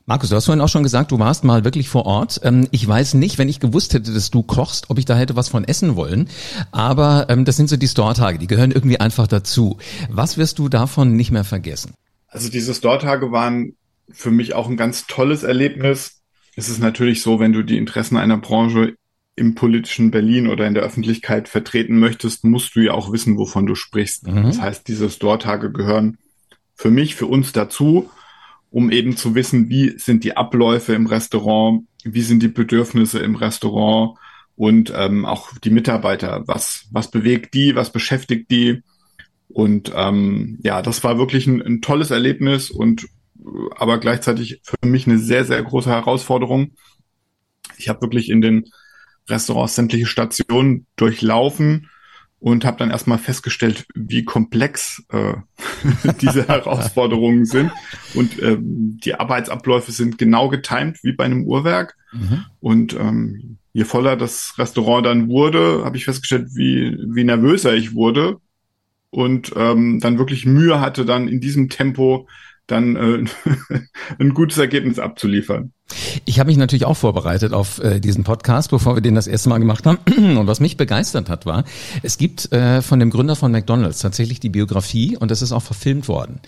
Markus, 0.09 0.29
du 0.29 0.35
hast 0.35 0.45
vorhin 0.45 0.61
auch 0.61 0.69
schon 0.69 0.81
gesagt, 0.81 1.11
du 1.11 1.19
warst 1.19 1.43
mal 1.43 1.63
wirklich 1.63 1.87
vor 1.87 2.07
Ort. 2.07 2.41
Ähm, 2.43 2.67
ich 2.71 2.87
weiß 2.87 3.13
nicht, 3.13 3.37
wenn 3.37 3.47
ich 3.47 3.59
gewusst 3.59 3.93
hätte, 3.93 4.11
dass 4.11 4.31
du 4.31 4.41
kochst, 4.41 4.89
ob 4.89 4.97
ich 4.97 5.05
da 5.05 5.15
hätte 5.15 5.35
was 5.35 5.49
von 5.49 5.63
essen 5.63 5.95
wollen. 5.95 6.29
Aber 6.71 7.27
ähm, 7.29 7.45
das 7.45 7.57
sind 7.57 7.69
so 7.69 7.77
die 7.77 7.87
Store-Tage, 7.87 8.39
die 8.39 8.47
gehören 8.47 8.71
irgendwie 8.71 8.99
einfach 8.99 9.27
dazu. 9.27 9.77
Was 10.09 10.37
wirst 10.39 10.57
du 10.57 10.67
davon 10.67 11.15
nicht 11.15 11.29
mehr 11.29 11.43
vergessen? 11.43 11.93
Also 12.29 12.49
diese 12.49 12.73
Store-Tage 12.73 13.31
waren 13.31 13.75
für 14.09 14.31
mich 14.31 14.53
auch 14.53 14.67
ein 14.67 14.77
ganz 14.77 15.07
tolles 15.07 15.43
Erlebnis. 15.43 16.21
Es 16.55 16.69
ist 16.69 16.79
natürlich 16.79 17.21
so, 17.21 17.39
wenn 17.39 17.53
du 17.53 17.63
die 17.63 17.77
Interessen 17.77 18.17
einer 18.17 18.37
Branche 18.37 18.95
im 19.35 19.55
politischen 19.55 20.11
Berlin 20.11 20.47
oder 20.47 20.67
in 20.67 20.73
der 20.73 20.83
Öffentlichkeit 20.83 21.47
vertreten 21.47 21.99
möchtest, 21.99 22.43
musst 22.43 22.75
du 22.75 22.81
ja 22.81 22.91
auch 22.93 23.11
wissen, 23.11 23.37
wovon 23.37 23.65
du 23.65 23.75
sprichst. 23.75 24.27
Mhm. 24.27 24.43
Das 24.43 24.59
heißt, 24.59 24.87
diese 24.87 25.09
Store-Tage 25.09 25.71
gehören 25.71 26.17
für 26.75 26.91
mich, 26.91 27.15
für 27.15 27.27
uns 27.27 27.51
dazu 27.51 28.09
um 28.71 28.91
eben 28.91 29.17
zu 29.17 29.35
wissen, 29.35 29.69
wie 29.69 29.97
sind 29.97 30.23
die 30.23 30.37
Abläufe 30.37 30.93
im 30.93 31.07
Restaurant, 31.07 31.85
wie 32.03 32.21
sind 32.21 32.43
die 32.43 32.49
Bedürfnisse 32.49 33.19
im 33.19 33.35
Restaurant 33.35 34.17
und 34.55 34.93
ähm, 34.95 35.25
auch 35.25 35.57
die 35.63 35.69
Mitarbeiter, 35.71 36.43
was, 36.45 36.85
was 36.91 37.09
bewegt 37.09 37.53
die, 37.53 37.75
was 37.75 37.91
beschäftigt 37.91 38.51
die. 38.51 38.83
Und 39.49 39.91
ähm, 39.95 40.59
ja, 40.61 40.81
das 40.81 41.03
war 41.03 41.17
wirklich 41.17 41.47
ein, 41.47 41.61
ein 41.61 41.81
tolles 41.81 42.11
Erlebnis 42.11 42.69
und 42.69 43.07
aber 43.75 43.97
gleichzeitig 43.97 44.61
für 44.63 44.87
mich 44.87 45.07
eine 45.07 45.17
sehr, 45.17 45.45
sehr 45.45 45.61
große 45.61 45.89
Herausforderung. 45.89 46.71
Ich 47.77 47.89
habe 47.89 48.01
wirklich 48.01 48.29
in 48.29 48.41
den 48.41 48.65
Restaurants 49.27 49.75
sämtliche 49.75 50.05
Stationen 50.05 50.85
durchlaufen 50.95 51.89
und 52.39 52.63
habe 52.63 52.77
dann 52.77 52.91
erstmal 52.91 53.17
festgestellt, 53.17 53.85
wie 53.95 54.23
komplex 54.23 55.03
äh, 55.09 55.33
diese 56.21 56.47
Herausforderungen 56.47 57.45
sind. 57.45 57.71
Und 58.13 58.41
ähm, 58.41 58.97
die 59.03 59.15
Arbeitsabläufe 59.15 59.91
sind 59.91 60.17
genau 60.17 60.49
getimt 60.49 60.99
wie 61.03 61.13
bei 61.13 61.25
einem 61.25 61.45
Uhrwerk. 61.45 61.95
Mhm. 62.11 62.45
Und 62.59 62.93
ähm, 62.93 63.57
je 63.73 63.83
voller 63.83 64.15
das 64.15 64.55
Restaurant 64.57 65.05
dann 65.05 65.29
wurde, 65.29 65.83
habe 65.83 65.97
ich 65.97 66.05
festgestellt, 66.05 66.49
wie, 66.53 66.97
wie 67.07 67.23
nervöser 67.23 67.73
ich 67.73 67.93
wurde 67.93 68.39
und 69.11 69.53
ähm, 69.55 69.99
dann 69.99 70.17
wirklich 70.17 70.45
Mühe 70.45 70.79
hatte, 70.79 71.05
dann 71.05 71.27
in 71.27 71.39
diesem 71.39 71.69
Tempo 71.69 72.27
dann 72.67 72.95
äh, 72.95 73.25
ein 74.19 74.33
gutes 74.33 74.57
Ergebnis 74.57 74.99
abzuliefern. 74.99 75.73
Ich 76.25 76.39
habe 76.39 76.49
mich 76.49 76.57
natürlich 76.57 76.85
auch 76.85 76.97
vorbereitet 76.97 77.53
auf 77.53 77.79
äh, 77.83 77.99
diesen 77.99 78.23
Podcast, 78.23 78.69
bevor 78.69 78.95
wir 78.95 79.01
den 79.01 79.15
das 79.15 79.27
erste 79.27 79.49
Mal 79.49 79.57
gemacht 79.57 79.85
haben. 79.85 79.97
Und 80.37 80.45
was 80.45 80.59
mich 80.59 80.77
begeistert 80.77 81.29
hat, 81.29 81.45
war, 81.45 81.63
es 82.03 82.17
gibt 82.17 82.51
äh, 82.51 82.81
von 82.81 82.99
dem 82.99 83.09
Gründer 83.09 83.35
von 83.35 83.51
McDonald's 83.51 83.99
tatsächlich 83.99 84.39
die 84.39 84.49
Biografie 84.49 85.17
und 85.17 85.31
das 85.31 85.41
ist 85.41 85.51
auch 85.51 85.63
verfilmt 85.63 86.07
worden. 86.07 86.39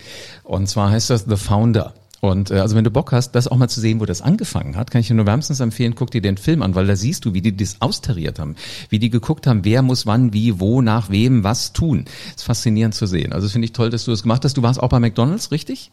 Und 0.44 0.68
zwar 0.68 0.90
heißt 0.90 1.10
das 1.10 1.24
The 1.28 1.36
Founder. 1.36 1.94
Und 2.24 2.52
äh, 2.52 2.60
also 2.60 2.76
wenn 2.76 2.84
du 2.84 2.90
Bock 2.92 3.10
hast, 3.10 3.32
das 3.32 3.48
auch 3.48 3.56
mal 3.56 3.66
zu 3.68 3.80
sehen, 3.80 3.98
wo 3.98 4.06
das 4.06 4.22
angefangen 4.22 4.76
hat, 4.76 4.92
kann 4.92 5.00
ich 5.00 5.08
dir 5.08 5.14
nur 5.14 5.26
wärmstens 5.26 5.58
empfehlen, 5.58 5.96
guck 5.96 6.12
dir 6.12 6.22
den 6.22 6.36
Film 6.36 6.62
an, 6.62 6.76
weil 6.76 6.86
da 6.86 6.94
siehst 6.94 7.24
du, 7.24 7.34
wie 7.34 7.42
die 7.42 7.56
das 7.56 7.80
austariert 7.80 8.38
haben, 8.38 8.54
wie 8.90 9.00
die 9.00 9.10
geguckt 9.10 9.48
haben, 9.48 9.64
wer 9.64 9.82
muss 9.82 10.06
wann, 10.06 10.32
wie, 10.32 10.60
wo, 10.60 10.82
nach 10.82 11.10
wem, 11.10 11.42
was 11.42 11.72
tun. 11.72 12.04
Das 12.04 12.36
ist 12.36 12.42
faszinierend 12.44 12.94
zu 12.94 13.06
sehen. 13.06 13.32
Also 13.32 13.48
finde 13.48 13.64
ich 13.64 13.72
toll, 13.72 13.90
dass 13.90 14.04
du 14.04 14.12
das 14.12 14.22
gemacht 14.22 14.44
hast. 14.44 14.56
Du 14.56 14.62
warst 14.62 14.80
auch 14.80 14.88
bei 14.88 15.00
McDonald's, 15.00 15.50
richtig? 15.50 15.90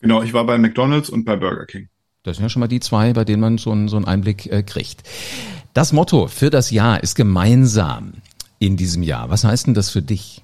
Genau, 0.00 0.22
ich 0.22 0.32
war 0.32 0.46
bei 0.46 0.58
McDonald's 0.58 1.10
und 1.10 1.24
bei 1.24 1.34
Burger 1.34 1.66
King. 1.66 1.88
Das 2.22 2.36
sind 2.36 2.44
ja 2.44 2.48
schon 2.48 2.60
mal 2.60 2.68
die 2.68 2.78
zwei, 2.78 3.12
bei 3.12 3.24
denen 3.24 3.40
man 3.40 3.58
so 3.58 3.72
einen, 3.72 3.88
so 3.88 3.96
einen 3.96 4.04
Einblick 4.04 4.46
äh, 4.46 4.62
kriegt. 4.62 5.02
Das 5.74 5.92
Motto 5.92 6.28
für 6.28 6.50
das 6.50 6.70
Jahr 6.70 7.02
ist 7.02 7.16
gemeinsam 7.16 8.12
in 8.60 8.76
diesem 8.76 9.02
Jahr. 9.02 9.28
Was 9.28 9.42
heißt 9.42 9.66
denn 9.66 9.74
das 9.74 9.90
für 9.90 10.02
dich? 10.02 10.40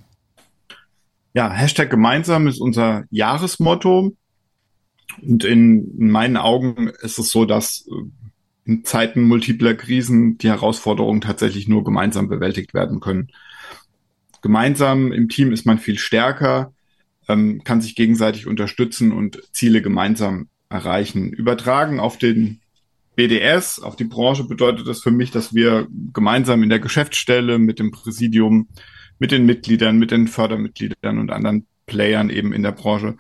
Ja, 1.35 1.53
Hashtag 1.53 1.89
gemeinsam 1.89 2.49
ist 2.49 2.61
unser 2.61 3.05
Jahresmotto. 3.11 4.17
Und 5.23 5.45
in, 5.45 5.99
in 5.99 6.11
meinen 6.11 6.37
Augen 6.37 6.89
ist 7.03 7.19
es 7.19 7.31
so, 7.31 7.45
dass 7.45 7.89
äh, 7.89 8.71
in 8.71 8.85
Zeiten 8.85 9.23
multipler 9.23 9.75
Krisen 9.75 10.39
die 10.39 10.49
Herausforderungen 10.49 11.21
tatsächlich 11.21 11.69
nur 11.69 11.85
gemeinsam 11.85 12.29
bewältigt 12.29 12.75
werden 12.75 13.01
können. 13.01 13.29
Gemeinsam 14.43 15.11
im 15.11 15.29
Team 15.29 15.53
ist 15.53 15.67
man 15.67 15.79
viel 15.79 15.99
stärker 15.99 16.73
ähm, 17.29 17.63
kann 17.63 17.81
sich 17.81 17.95
gegenseitig 17.95 18.47
unterstützen 18.47 19.13
und 19.13 19.41
Ziele 19.53 19.83
gemeinsam 19.83 20.49
erreichen. 20.71 21.31
Übertragen 21.31 22.01
auf 22.01 22.19
den 22.19 22.61
BDS, 23.15 23.81
auf 23.81 23.97
die 23.97 24.05
Branche 24.05 24.45
bedeutet 24.45 24.87
das 24.87 25.03
für 25.03 25.11
mich, 25.11 25.31
dass 25.31 25.55
wir 25.55 25.87
gemeinsam 26.13 26.63
in 26.63 26.69
der 26.69 26.79
Geschäftsstelle 26.79 27.59
mit 27.59 27.79
dem 27.79 27.91
Präsidium, 27.91 28.69
mit 29.19 29.31
den 29.31 29.45
Mitgliedern, 29.45 29.99
mit 29.99 30.11
den 30.11 30.29
Fördermitgliedern 30.29 31.19
und 31.19 31.31
anderen 31.31 31.67
Playern 31.87 32.31
eben 32.31 32.53
in 32.53 32.63
der 32.63 32.73
Branche 32.73 33.17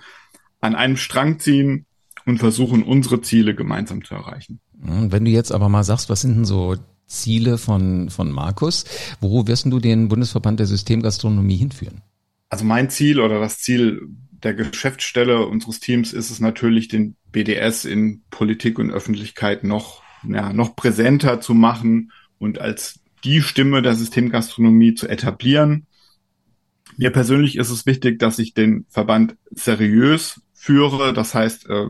an 0.60 0.74
einem 0.74 0.96
Strang 0.96 1.38
ziehen 1.38 1.86
und 2.26 2.38
versuchen, 2.38 2.82
unsere 2.82 3.20
Ziele 3.22 3.54
gemeinsam 3.54 4.04
zu 4.04 4.14
erreichen. 4.14 4.60
Wenn 4.72 5.24
du 5.24 5.30
jetzt 5.30 5.52
aber 5.52 5.68
mal 5.68 5.84
sagst, 5.84 6.08
was 6.08 6.20
sind 6.20 6.34
denn 6.36 6.44
so 6.44 6.76
Ziele 7.06 7.58
von, 7.58 8.10
von 8.10 8.30
Markus, 8.30 8.84
wo 9.20 9.46
wirst 9.46 9.66
du 9.66 9.80
den 9.80 10.08
Bundesverband 10.08 10.60
der 10.60 10.66
Systemgastronomie 10.66 11.56
hinführen? 11.56 12.02
Also 12.50 12.64
mein 12.64 12.90
Ziel 12.90 13.20
oder 13.20 13.40
das 13.40 13.58
Ziel 13.58 14.08
der 14.42 14.54
Geschäftsstelle 14.54 15.46
unseres 15.46 15.80
Teams 15.80 16.12
ist 16.12 16.30
es 16.30 16.38
natürlich, 16.40 16.88
den 16.88 17.16
BDS 17.32 17.84
in 17.84 18.22
Politik 18.30 18.78
und 18.78 18.90
Öffentlichkeit 18.90 19.64
noch, 19.64 20.02
ja, 20.28 20.52
noch 20.52 20.76
präsenter 20.76 21.40
zu 21.40 21.54
machen 21.54 22.12
und 22.38 22.60
als 22.60 23.00
die 23.24 23.42
Stimme 23.42 23.82
der 23.82 23.94
Systemgastronomie 23.94 24.94
zu 24.94 25.08
etablieren. 25.08 25.86
Mir 26.96 27.10
persönlich 27.10 27.56
ist 27.56 27.70
es 27.70 27.86
wichtig, 27.86 28.18
dass 28.18 28.38
ich 28.38 28.54
den 28.54 28.86
Verband 28.88 29.36
seriös 29.50 30.40
führe. 30.58 31.12
Das 31.12 31.34
heißt, 31.34 31.70
äh, 31.70 31.86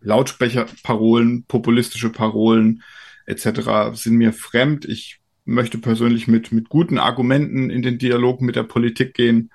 Lautsprecherparolen, 0.00 1.44
populistische 1.44 2.10
Parolen 2.10 2.82
etc. 3.26 3.94
sind 3.94 4.16
mir 4.16 4.32
fremd. 4.32 4.84
Ich 4.84 5.20
möchte 5.44 5.78
persönlich 5.78 6.26
mit, 6.26 6.52
mit 6.52 6.68
guten 6.68 6.98
Argumenten 6.98 7.70
in 7.70 7.82
den 7.82 7.98
Dialog 7.98 8.40
mit 8.40 8.56
der 8.56 8.64
Politik 8.64 9.14
gehen 9.14 9.50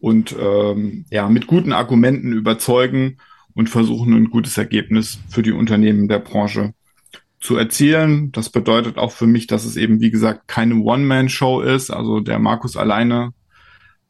und 0.00 0.34
ähm, 0.38 1.04
ja, 1.10 1.28
mit 1.28 1.46
guten 1.46 1.72
Argumenten 1.72 2.32
überzeugen 2.32 3.18
und 3.54 3.70
versuchen, 3.70 4.14
ein 4.14 4.30
gutes 4.30 4.58
Ergebnis 4.58 5.20
für 5.28 5.42
die 5.42 5.52
Unternehmen 5.52 6.08
der 6.08 6.18
Branche 6.18 6.74
zu 7.40 7.56
erzielen. 7.56 8.32
Das 8.32 8.50
bedeutet 8.50 8.96
auch 8.96 9.12
für 9.12 9.26
mich, 9.26 9.46
dass 9.46 9.64
es 9.64 9.76
eben, 9.76 10.00
wie 10.00 10.10
gesagt, 10.10 10.48
keine 10.48 10.76
One-Man-Show 10.76 11.60
ist. 11.60 11.90
Also 11.90 12.20
der 12.20 12.38
Markus 12.38 12.76
alleine 12.76 13.32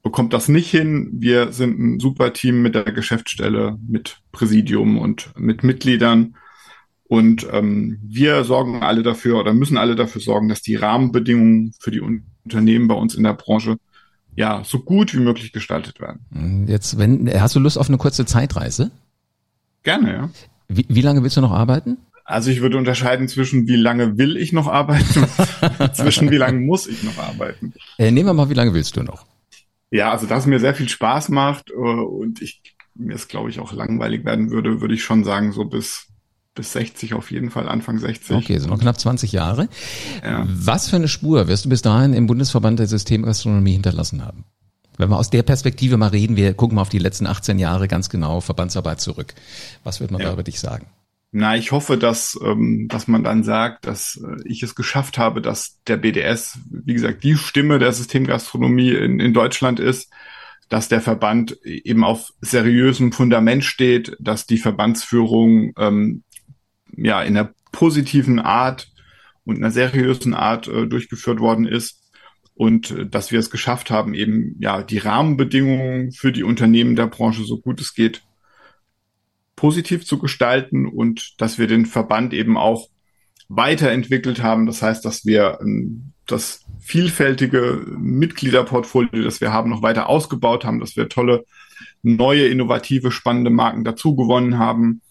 bekommt 0.04 0.32
das 0.34 0.48
nicht 0.48 0.70
hin. 0.70 1.08
Wir 1.14 1.52
sind 1.52 1.80
ein 1.80 1.98
super 1.98 2.32
Team 2.32 2.62
mit 2.62 2.76
der 2.76 2.84
Geschäftsstelle, 2.84 3.76
mit 3.88 4.18
Präsidium 4.30 4.98
und 4.98 5.30
mit 5.36 5.64
Mitgliedern. 5.64 6.36
Und 7.08 7.46
ähm, 7.50 7.98
wir 8.02 8.44
sorgen 8.44 8.82
alle 8.82 9.02
dafür 9.02 9.40
oder 9.40 9.52
müssen 9.52 9.78
alle 9.78 9.96
dafür 9.96 10.20
sorgen, 10.20 10.48
dass 10.48 10.62
die 10.62 10.76
Rahmenbedingungen 10.76 11.74
für 11.80 11.90
die 11.90 12.00
Unternehmen 12.00 12.86
bei 12.86 12.94
uns 12.94 13.14
in 13.14 13.24
der 13.24 13.32
Branche 13.32 13.78
ja, 14.36 14.62
so 14.64 14.80
gut 14.80 15.14
wie 15.14 15.20
möglich 15.20 15.52
gestaltet 15.52 16.00
werden. 16.00 16.66
Jetzt, 16.68 16.98
wenn, 16.98 17.30
hast 17.40 17.54
du 17.54 17.60
Lust 17.60 17.78
auf 17.78 17.88
eine 17.88 17.98
kurze 17.98 18.26
Zeitreise? 18.26 18.90
Gerne, 19.84 20.12
ja. 20.12 20.30
Wie, 20.68 20.86
wie 20.88 21.02
lange 21.02 21.22
willst 21.22 21.36
du 21.36 21.40
noch 21.40 21.52
arbeiten? 21.52 21.98
Also 22.24 22.50
ich 22.50 22.60
würde 22.60 22.76
unterscheiden 22.78 23.28
zwischen 23.28 23.68
wie 23.68 23.76
lange 23.76 24.18
will 24.18 24.36
ich 24.36 24.52
noch 24.52 24.66
arbeiten 24.66 25.26
und 25.78 25.96
zwischen 25.96 26.30
wie 26.30 26.36
lange 26.36 26.58
muss 26.58 26.86
ich 26.86 27.02
noch 27.04 27.18
arbeiten. 27.18 27.74
Äh, 27.98 28.10
nehmen 28.10 28.28
wir 28.28 28.34
mal, 28.34 28.50
wie 28.50 28.54
lange 28.54 28.74
willst 28.74 28.96
du 28.96 29.02
noch? 29.02 29.26
Ja, 29.94 30.10
also 30.10 30.26
dass 30.26 30.40
es 30.40 30.46
mir 30.46 30.58
sehr 30.58 30.74
viel 30.74 30.88
Spaß 30.88 31.28
macht 31.28 31.70
äh, 31.70 31.74
und 31.74 32.42
ich 32.42 32.62
mir 32.96 33.14
es 33.14 33.28
glaube 33.28 33.50
ich 33.50 33.60
auch 33.60 33.72
langweilig 33.72 34.24
werden 34.24 34.50
würde, 34.50 34.80
würde 34.80 34.94
ich 34.94 35.04
schon 35.04 35.22
sagen 35.22 35.52
so 35.52 35.64
bis 35.66 36.08
bis 36.56 36.72
60 36.72 37.14
auf 37.14 37.30
jeden 37.30 37.50
Fall, 37.50 37.68
Anfang 37.68 37.98
60. 37.98 38.36
Okay, 38.36 38.58
so 38.58 38.68
noch 38.68 38.80
knapp 38.80 38.98
20 38.98 39.30
Jahre. 39.30 39.68
Ja. 40.24 40.44
Was 40.48 40.88
für 40.88 40.96
eine 40.96 41.08
Spur 41.08 41.46
wirst 41.46 41.64
du 41.64 41.68
bis 41.68 41.82
dahin 41.82 42.12
im 42.12 42.26
Bundesverband 42.26 42.78
der 42.80 42.88
Systemgastronomie 42.88 43.72
hinterlassen 43.72 44.24
haben? 44.24 44.44
Wenn 44.96 45.10
wir 45.10 45.18
aus 45.18 45.30
der 45.30 45.42
Perspektive 45.42 45.96
mal 45.96 46.10
reden, 46.10 46.36
wir 46.36 46.54
gucken 46.54 46.76
mal 46.76 46.82
auf 46.82 46.88
die 46.88 46.98
letzten 46.98 47.26
18 47.26 47.58
Jahre 47.58 47.88
ganz 47.88 48.08
genau 48.08 48.40
Verbandsarbeit 48.40 49.00
zurück. 49.00 49.34
Was 49.82 50.00
wird 50.00 50.10
man 50.12 50.20
ja. 50.20 50.28
da 50.28 50.32
über 50.32 50.44
dich 50.44 50.60
sagen? 50.60 50.86
Na, 51.36 51.56
ich 51.56 51.72
hoffe, 51.72 51.98
dass, 51.98 52.38
ähm, 52.44 52.86
dass 52.86 53.08
man 53.08 53.24
dann 53.24 53.42
sagt, 53.42 53.86
dass 53.86 54.22
äh, 54.24 54.36
ich 54.48 54.62
es 54.62 54.76
geschafft 54.76 55.18
habe, 55.18 55.42
dass 55.42 55.80
der 55.88 55.96
BDS, 55.96 56.60
wie 56.70 56.94
gesagt, 56.94 57.24
die 57.24 57.36
Stimme 57.36 57.80
der 57.80 57.92
Systemgastronomie 57.92 58.92
in, 58.92 59.18
in 59.18 59.34
Deutschland 59.34 59.80
ist, 59.80 60.12
dass 60.68 60.88
der 60.88 61.00
Verband 61.00 61.60
eben 61.64 62.04
auf 62.04 62.30
seriösem 62.40 63.10
Fundament 63.10 63.64
steht, 63.64 64.16
dass 64.20 64.46
die 64.46 64.58
Verbandsführung 64.58 65.72
ähm, 65.76 66.22
ja 66.96 67.20
in 67.20 67.36
einer 67.36 67.52
positiven 67.72 68.38
Art 68.38 68.92
und 69.44 69.56
einer 69.56 69.72
seriösen 69.72 70.34
Art 70.34 70.68
äh, 70.68 70.86
durchgeführt 70.86 71.40
worden 71.40 71.66
ist 71.66 72.12
und 72.54 72.92
äh, 72.92 73.06
dass 73.06 73.32
wir 73.32 73.40
es 73.40 73.50
geschafft 73.50 73.90
haben, 73.90 74.14
eben 74.14 74.54
ja 74.60 74.84
die 74.84 74.98
Rahmenbedingungen 74.98 76.12
für 76.12 76.30
die 76.30 76.44
Unternehmen 76.44 76.94
der 76.94 77.08
Branche 77.08 77.42
so 77.42 77.58
gut 77.58 77.80
es 77.80 77.92
geht 77.92 78.22
positiv 79.56 80.04
zu 80.04 80.18
gestalten 80.18 80.86
und 80.86 81.34
dass 81.40 81.58
wir 81.58 81.66
den 81.66 81.86
Verband 81.86 82.34
eben 82.34 82.56
auch 82.56 82.88
weiterentwickelt 83.48 84.42
haben. 84.42 84.66
Das 84.66 84.82
heißt, 84.82 85.04
dass 85.04 85.26
wir 85.26 85.58
ähm, 85.60 86.12
das 86.26 86.64
vielfältige 86.80 87.84
Mitgliederportfolio, 87.98 89.22
das 89.22 89.40
wir 89.40 89.52
haben, 89.52 89.70
noch 89.70 89.82
weiter 89.82 90.08
ausgebaut 90.08 90.64
haben, 90.64 90.80
dass 90.80 90.96
wir 90.96 91.08
tolle, 91.08 91.44
neue, 92.02 92.46
innovative, 92.46 93.10
spannende 93.10 93.50
Marken 93.50 93.84
dazu 93.84 94.16
gewonnen 94.16 94.58
haben 94.58 95.02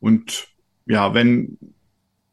und 0.00 0.48
ja, 0.86 1.14
wenn 1.14 1.58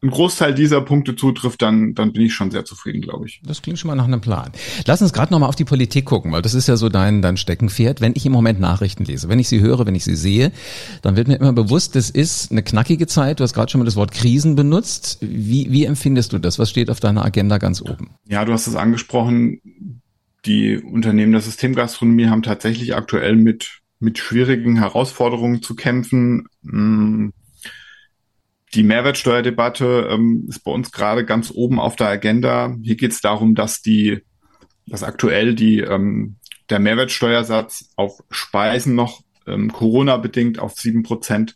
ein 0.05 0.11
Großteil 0.11 0.53
dieser 0.53 0.81
Punkte 0.81 1.15
zutrifft, 1.15 1.61
dann, 1.61 1.95
dann 1.95 2.13
bin 2.13 2.21
ich 2.23 2.33
schon 2.33 2.51
sehr 2.51 2.63
zufrieden, 2.63 3.01
glaube 3.01 3.27
ich. 3.27 3.41
Das 3.43 3.61
klingt 3.61 3.79
schon 3.79 3.87
mal 3.87 3.95
nach 3.95 4.05
einem 4.05 4.21
Plan. 4.21 4.51
Lass 4.85 5.01
uns 5.01 5.13
gerade 5.13 5.33
nochmal 5.33 5.49
auf 5.49 5.55
die 5.55 5.65
Politik 5.65 6.05
gucken, 6.05 6.31
weil 6.31 6.41
das 6.41 6.53
ist 6.53 6.67
ja 6.67 6.77
so 6.77 6.89
dein, 6.89 7.21
dein 7.21 7.37
Steckenpferd. 7.37 8.01
Wenn 8.01 8.13
ich 8.15 8.25
im 8.25 8.31
Moment 8.31 8.59
Nachrichten 8.59 9.03
lese, 9.03 9.27
wenn 9.29 9.39
ich 9.39 9.47
sie 9.47 9.61
höre, 9.61 9.85
wenn 9.85 9.95
ich 9.95 10.03
sie 10.03 10.15
sehe, 10.15 10.51
dann 11.01 11.15
wird 11.15 11.27
mir 11.27 11.35
immer 11.35 11.53
bewusst, 11.53 11.95
das 11.95 12.09
ist 12.09 12.51
eine 12.51 12.63
knackige 12.63 13.07
Zeit. 13.07 13.39
Du 13.39 13.43
hast 13.43 13.53
gerade 13.53 13.71
schon 13.71 13.79
mal 13.79 13.85
das 13.85 13.95
Wort 13.95 14.11
Krisen 14.11 14.55
benutzt. 14.55 15.17
Wie, 15.21 15.71
wie 15.71 15.85
empfindest 15.85 16.33
du 16.33 16.39
das? 16.39 16.59
Was 16.59 16.69
steht 16.69 16.89
auf 16.89 16.99
deiner 16.99 17.25
Agenda 17.25 17.57
ganz 17.57 17.81
oben? 17.81 18.11
Ja, 18.27 18.45
du 18.45 18.53
hast 18.53 18.67
es 18.67 18.75
angesprochen. 18.75 19.59
Die 20.45 20.77
Unternehmen 20.77 21.31
der 21.31 21.41
Systemgastronomie 21.41 22.27
haben 22.27 22.43
tatsächlich 22.43 22.95
aktuell 22.95 23.35
mit, 23.35 23.81
mit 23.99 24.19
schwierigen 24.19 24.77
Herausforderungen 24.77 25.63
zu 25.63 25.75
kämpfen. 25.75 26.47
Die 28.75 28.83
Mehrwertsteuerdebatte 28.83 30.09
ähm, 30.11 30.45
ist 30.49 30.59
bei 30.59 30.71
uns 30.71 30.91
gerade 30.91 31.23
ganz 31.23 31.49
oben 31.49 31.79
auf 31.79 31.95
der 31.95 32.07
Agenda. 32.07 32.75
Hier 32.83 32.97
geht 32.97 33.13
es 33.13 33.21
darum, 33.21 33.55
dass 33.55 33.81
die, 33.81 34.21
dass 34.85 35.01
aktuell 35.01 35.55
die 35.55 35.79
ähm, 35.79 36.35
der 36.69 36.79
Mehrwertsteuersatz 36.79 37.91
auf 37.95 38.21
Speisen 38.29 38.93
noch 38.93 39.21
ähm, 39.47 39.71
Corona-bedingt 39.71 40.59
auf 40.59 40.73
sieben 40.73 41.03
Prozent 41.03 41.55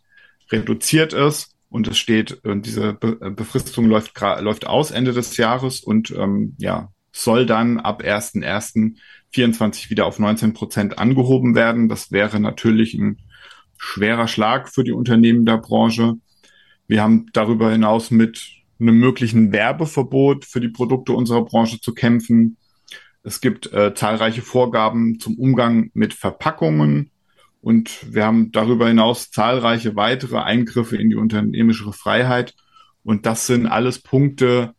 reduziert 0.50 1.12
ist. 1.12 1.56
Und 1.70 1.90
es 1.90 1.98
steht, 1.98 2.40
äh, 2.46 2.58
diese 2.58 2.94
Be 2.94 3.18
äh, 3.22 3.32
Befristung 3.32 3.86
läuft, 3.88 4.18
läuft 4.40 4.66
aus 4.66 4.92
Ende 4.92 5.12
des 5.12 5.36
Jahres 5.36 5.82
und 5.82 6.12
ähm, 6.12 6.56
ja, 6.58 6.90
soll 7.12 7.46
dann 7.46 7.82
ab 7.82 8.02
1.1.24 8.02 9.90
wieder 9.90 10.06
auf 10.06 10.20
19 10.20 10.54
Prozent 10.54 11.00
angehoben 11.00 11.54
werden. 11.54 11.90
Das 11.90 12.14
wäre 12.14 12.40
natürlich 12.40 12.94
ein 12.94 13.18
schwerer 13.78 14.30
Schlag 14.30 14.70
für 14.70 14.86
die 14.86 14.94
Unternehmen 14.94 15.46
der 15.46 15.58
Branche. 15.58 16.16
Wir 16.90 17.04
haben 17.04 17.28
darüber 17.34 17.72
hinaus 17.72 18.10
mit 18.10 18.50
einem 18.80 18.98
möglichen 18.98 19.52
Werbeverbot 19.52 20.44
für 20.44 20.60
die 20.60 20.70
Produkte 20.70 21.14
unserer 21.14 21.46
Branche 21.46 21.80
zu 21.80 21.94
kämpfen. 21.94 22.58
Es 23.22 23.42
gibt 23.42 23.72
äh, 23.72 23.94
zahlreiche 23.94 24.42
Vorgaben 24.42 25.20
zum 25.20 25.38
Umgang 25.38 25.92
mit 25.94 26.16
Verpackungen 26.16 27.12
und 27.62 28.12
wir 28.12 28.26
haben 28.26 28.52
darüber 28.52 28.88
hinaus 28.88 29.30
zahlreiche 29.30 29.96
weitere 29.96 30.40
Eingriffe 30.40 30.98
in 30.98 31.12
die 31.12 31.16
unternehmische 31.16 31.94
Freiheit. 31.94 32.56
Und 33.04 33.28
das 33.28 33.46
sind 33.46 33.68
alles 33.68 34.02
Punkte, 34.02 34.74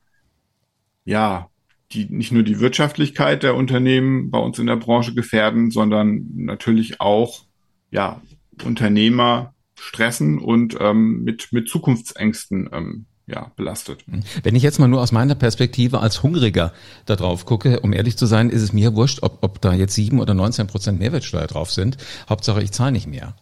ja, 1.04 1.48
die 1.92 2.06
nicht 2.06 2.32
nur 2.32 2.42
die 2.42 2.58
Wirtschaftlichkeit 2.58 3.44
der 3.44 3.54
Unternehmen 3.54 4.32
bei 4.32 4.38
uns 4.40 4.58
in 4.58 4.66
der 4.66 4.76
Branche 4.76 5.14
gefährden, 5.14 5.70
sondern 5.70 6.26
natürlich 6.34 7.00
auch, 7.00 7.44
ja, 7.92 8.20
Unternehmer 8.64 9.54
stressen 9.80 10.38
und 10.38 10.76
ähm, 10.78 11.22
mit, 11.22 11.48
mit 11.52 11.68
Zukunftsängsten 11.68 12.68
ähm, 12.72 13.06
ja, 13.26 13.52
belastet. 13.56 14.06
Mhm. 14.06 14.22
Wenn 14.42 14.56
ich 14.56 14.62
jetzt 14.62 14.78
mal 14.78 14.88
nur 14.88 15.00
aus 15.00 15.12
meiner 15.12 15.34
Perspektive 15.34 16.00
als 16.00 16.22
Hungriger 16.22 16.72
da 17.06 17.16
drauf 17.16 17.46
gucke, 17.46 17.80
um 17.80 17.92
ehrlich 17.92 18.16
zu 18.16 18.26
sein, 18.26 18.50
ist 18.50 18.62
es 18.62 18.72
mir 18.72 18.94
wurscht, 18.94 19.22
ob, 19.22 19.38
ob 19.42 19.60
da 19.60 19.72
jetzt 19.72 19.94
sieben 19.94 20.20
oder 20.20 20.34
19 20.34 20.66
Prozent 20.66 20.98
Mehrwertsteuer 20.98 21.46
drauf 21.46 21.70
sind. 21.70 21.96
Hauptsache, 22.28 22.62
ich 22.62 22.72
zahle 22.72 22.92
nicht 22.92 23.06
mehr. 23.06 23.36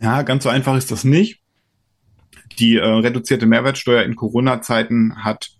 Ja, 0.00 0.22
ganz 0.22 0.44
so 0.44 0.50
einfach 0.50 0.76
ist 0.76 0.90
das 0.90 1.04
nicht. 1.04 1.40
Die 2.58 2.76
äh, 2.76 2.84
reduzierte 2.84 3.46
Mehrwertsteuer 3.46 4.02
in 4.02 4.16
Corona-Zeiten 4.16 5.24
hat 5.24 5.50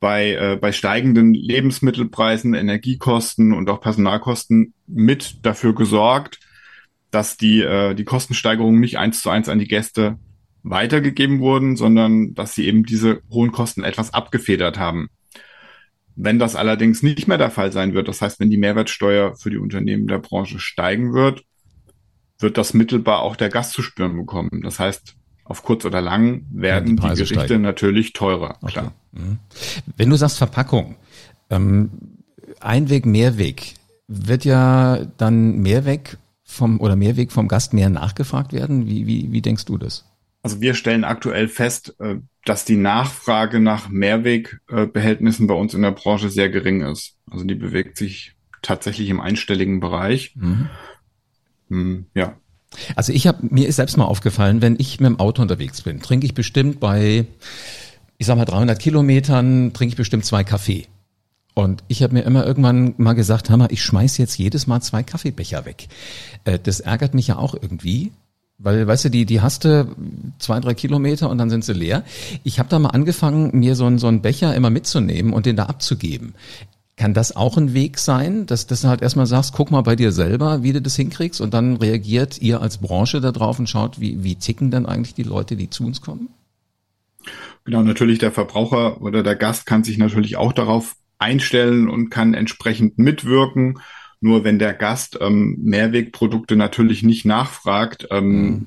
bei, 0.00 0.32
äh, 0.32 0.58
bei 0.60 0.72
steigenden 0.72 1.34
Lebensmittelpreisen, 1.34 2.54
Energiekosten 2.54 3.52
und 3.52 3.68
auch 3.70 3.80
Personalkosten 3.80 4.74
mit 4.86 5.44
dafür 5.44 5.74
gesorgt, 5.74 6.38
dass 7.16 7.38
die, 7.38 7.62
äh, 7.62 7.94
die 7.94 8.04
Kostensteigerungen 8.04 8.78
nicht 8.78 8.98
eins 8.98 9.22
zu 9.22 9.30
eins 9.30 9.48
an 9.48 9.58
die 9.58 9.66
Gäste 9.66 10.18
weitergegeben 10.62 11.40
wurden, 11.40 11.74
sondern 11.74 12.34
dass 12.34 12.54
sie 12.54 12.66
eben 12.66 12.84
diese 12.84 13.22
hohen 13.30 13.52
Kosten 13.52 13.84
etwas 13.84 14.12
abgefedert 14.12 14.78
haben. 14.78 15.08
Wenn 16.14 16.38
das 16.38 16.56
allerdings 16.56 17.02
nicht 17.02 17.26
mehr 17.26 17.38
der 17.38 17.50
Fall 17.50 17.72
sein 17.72 17.94
wird, 17.94 18.08
das 18.08 18.20
heißt, 18.20 18.38
wenn 18.38 18.50
die 18.50 18.58
Mehrwertsteuer 18.58 19.34
für 19.34 19.48
die 19.48 19.56
Unternehmen 19.56 20.06
der 20.08 20.18
Branche 20.18 20.58
steigen 20.58 21.14
wird, 21.14 21.42
wird 22.38 22.58
das 22.58 22.74
mittelbar 22.74 23.20
auch 23.20 23.36
der 23.36 23.48
Gast 23.48 23.72
zu 23.72 23.80
spüren 23.80 24.14
bekommen. 24.14 24.60
Das 24.62 24.78
heißt, 24.78 25.16
auf 25.44 25.62
kurz 25.62 25.86
oder 25.86 26.02
lang 26.02 26.44
werden 26.50 26.98
ja, 26.98 27.02
die, 27.02 27.14
die, 27.14 27.22
Gerichte 27.22 27.44
steigen. 27.46 27.62
natürlich 27.62 28.12
teurer. 28.12 28.58
Okay. 28.60 28.72
Klar. 28.72 28.92
Mhm. 29.12 29.38
Wenn 29.96 30.10
du 30.10 30.16
sagst 30.16 30.36
Verpackung, 30.36 30.96
ähm, 31.48 31.90
Einweg, 32.60 33.06
Mehrweg, 33.06 33.72
wird 34.06 34.44
ja 34.44 35.06
dann 35.16 35.56
Mehrweg 35.62 36.18
vom 36.46 36.80
oder 36.80 36.96
Mehrweg 36.96 37.32
vom 37.32 37.48
Gast 37.48 37.74
mehr 37.74 37.90
nachgefragt 37.90 38.52
werden? 38.52 38.86
Wie, 38.86 39.06
wie, 39.06 39.32
wie 39.32 39.42
denkst 39.42 39.66
du 39.66 39.76
das? 39.76 40.06
Also 40.42 40.60
wir 40.60 40.74
stellen 40.74 41.04
aktuell 41.04 41.48
fest, 41.48 41.96
äh, 41.98 42.16
dass 42.44 42.64
die 42.64 42.76
Nachfrage 42.76 43.58
nach 43.58 43.88
Mehrwegbehältnissen 43.88 45.48
bei 45.48 45.54
uns 45.54 45.74
in 45.74 45.82
der 45.82 45.90
Branche 45.90 46.30
sehr 46.30 46.48
gering 46.48 46.82
ist. 46.82 47.16
Also 47.28 47.44
die 47.44 47.56
bewegt 47.56 47.98
sich 47.98 48.36
tatsächlich 48.62 49.08
im 49.10 49.20
einstelligen 49.20 49.80
Bereich. 49.80 50.34
Mhm. 50.36 50.68
Hm, 51.68 52.06
ja. 52.14 52.36
Also 52.94 53.12
ich 53.12 53.26
habe 53.26 53.46
mir 53.50 53.66
ist 53.66 53.76
selbst 53.76 53.96
mal 53.96 54.04
aufgefallen, 54.04 54.62
wenn 54.62 54.76
ich 54.78 55.00
mit 55.00 55.08
dem 55.08 55.18
Auto 55.18 55.42
unterwegs 55.42 55.82
bin, 55.82 56.00
trinke 56.00 56.26
ich 56.26 56.34
bestimmt 56.34 56.78
bei, 56.78 57.26
ich 58.18 58.26
sag 58.26 58.36
mal 58.36 58.44
300 58.44 58.78
Kilometern, 58.78 59.72
trinke 59.72 59.92
ich 59.92 59.96
bestimmt 59.96 60.24
zwei 60.24 60.44
Kaffee. 60.44 60.86
Und 61.58 61.82
ich 61.88 62.02
habe 62.02 62.12
mir 62.12 62.20
immer 62.24 62.46
irgendwann 62.46 62.92
mal 62.98 63.14
gesagt, 63.14 63.48
Hammer, 63.48 63.70
ich 63.70 63.82
schmeiß 63.82 64.18
jetzt 64.18 64.36
jedes 64.36 64.66
Mal 64.66 64.82
zwei 64.82 65.02
Kaffeebecher 65.02 65.64
weg. 65.64 65.88
Äh, 66.44 66.58
das 66.62 66.80
ärgert 66.80 67.14
mich 67.14 67.28
ja 67.28 67.38
auch 67.38 67.54
irgendwie. 67.54 68.12
Weil, 68.58 68.86
weißt 68.86 69.06
du, 69.06 69.08
die, 69.08 69.24
die 69.24 69.40
hast 69.40 69.64
du 69.64 69.88
zwei, 70.38 70.60
drei 70.60 70.74
Kilometer 70.74 71.30
und 71.30 71.38
dann 71.38 71.48
sind 71.48 71.64
sie 71.64 71.72
leer. 71.72 72.04
Ich 72.44 72.58
habe 72.58 72.68
da 72.68 72.78
mal 72.78 72.90
angefangen, 72.90 73.58
mir 73.58 73.74
so, 73.74 73.86
einen 73.86 73.98
so 73.98 74.06
einen 74.06 74.20
Becher 74.20 74.54
immer 74.54 74.68
mitzunehmen 74.68 75.32
und 75.32 75.46
den 75.46 75.56
da 75.56 75.64
abzugeben. 75.64 76.34
Kann 76.98 77.14
das 77.14 77.34
auch 77.34 77.56
ein 77.56 77.72
Weg 77.72 77.96
sein, 77.96 78.44
dass, 78.44 78.66
dass 78.66 78.82
du 78.82 78.88
halt 78.88 79.00
erstmal 79.00 79.26
sagst, 79.26 79.54
guck 79.54 79.70
mal 79.70 79.80
bei 79.80 79.96
dir 79.96 80.12
selber, 80.12 80.62
wie 80.62 80.74
du 80.74 80.82
das 80.82 80.96
hinkriegst 80.96 81.40
und 81.40 81.54
dann 81.54 81.76
reagiert 81.76 82.38
ihr 82.42 82.60
als 82.60 82.78
Branche 82.78 83.22
da 83.22 83.32
drauf 83.32 83.58
und 83.58 83.70
schaut, 83.70 83.98
wie, 83.98 84.22
wie 84.22 84.34
ticken 84.34 84.70
denn 84.70 84.84
eigentlich 84.84 85.14
die 85.14 85.22
Leute, 85.22 85.56
die 85.56 85.70
zu 85.70 85.84
uns 85.86 86.02
kommen? 86.02 86.28
Genau, 87.64 87.82
natürlich 87.82 88.18
der 88.18 88.30
Verbraucher 88.30 89.00
oder 89.00 89.22
der 89.22 89.36
Gast 89.36 89.64
kann 89.64 89.84
sich 89.84 89.96
natürlich 89.96 90.36
auch 90.36 90.52
darauf 90.52 90.96
einstellen 91.18 91.88
und 91.88 92.10
kann 92.10 92.34
entsprechend 92.34 92.98
mitwirken. 92.98 93.78
Nur 94.20 94.44
wenn 94.44 94.58
der 94.58 94.74
Gast 94.74 95.18
ähm, 95.20 95.56
Mehrwegprodukte 95.60 96.56
natürlich 96.56 97.02
nicht 97.02 97.26
nachfragt, 97.26 98.08
ähm, 98.10 98.66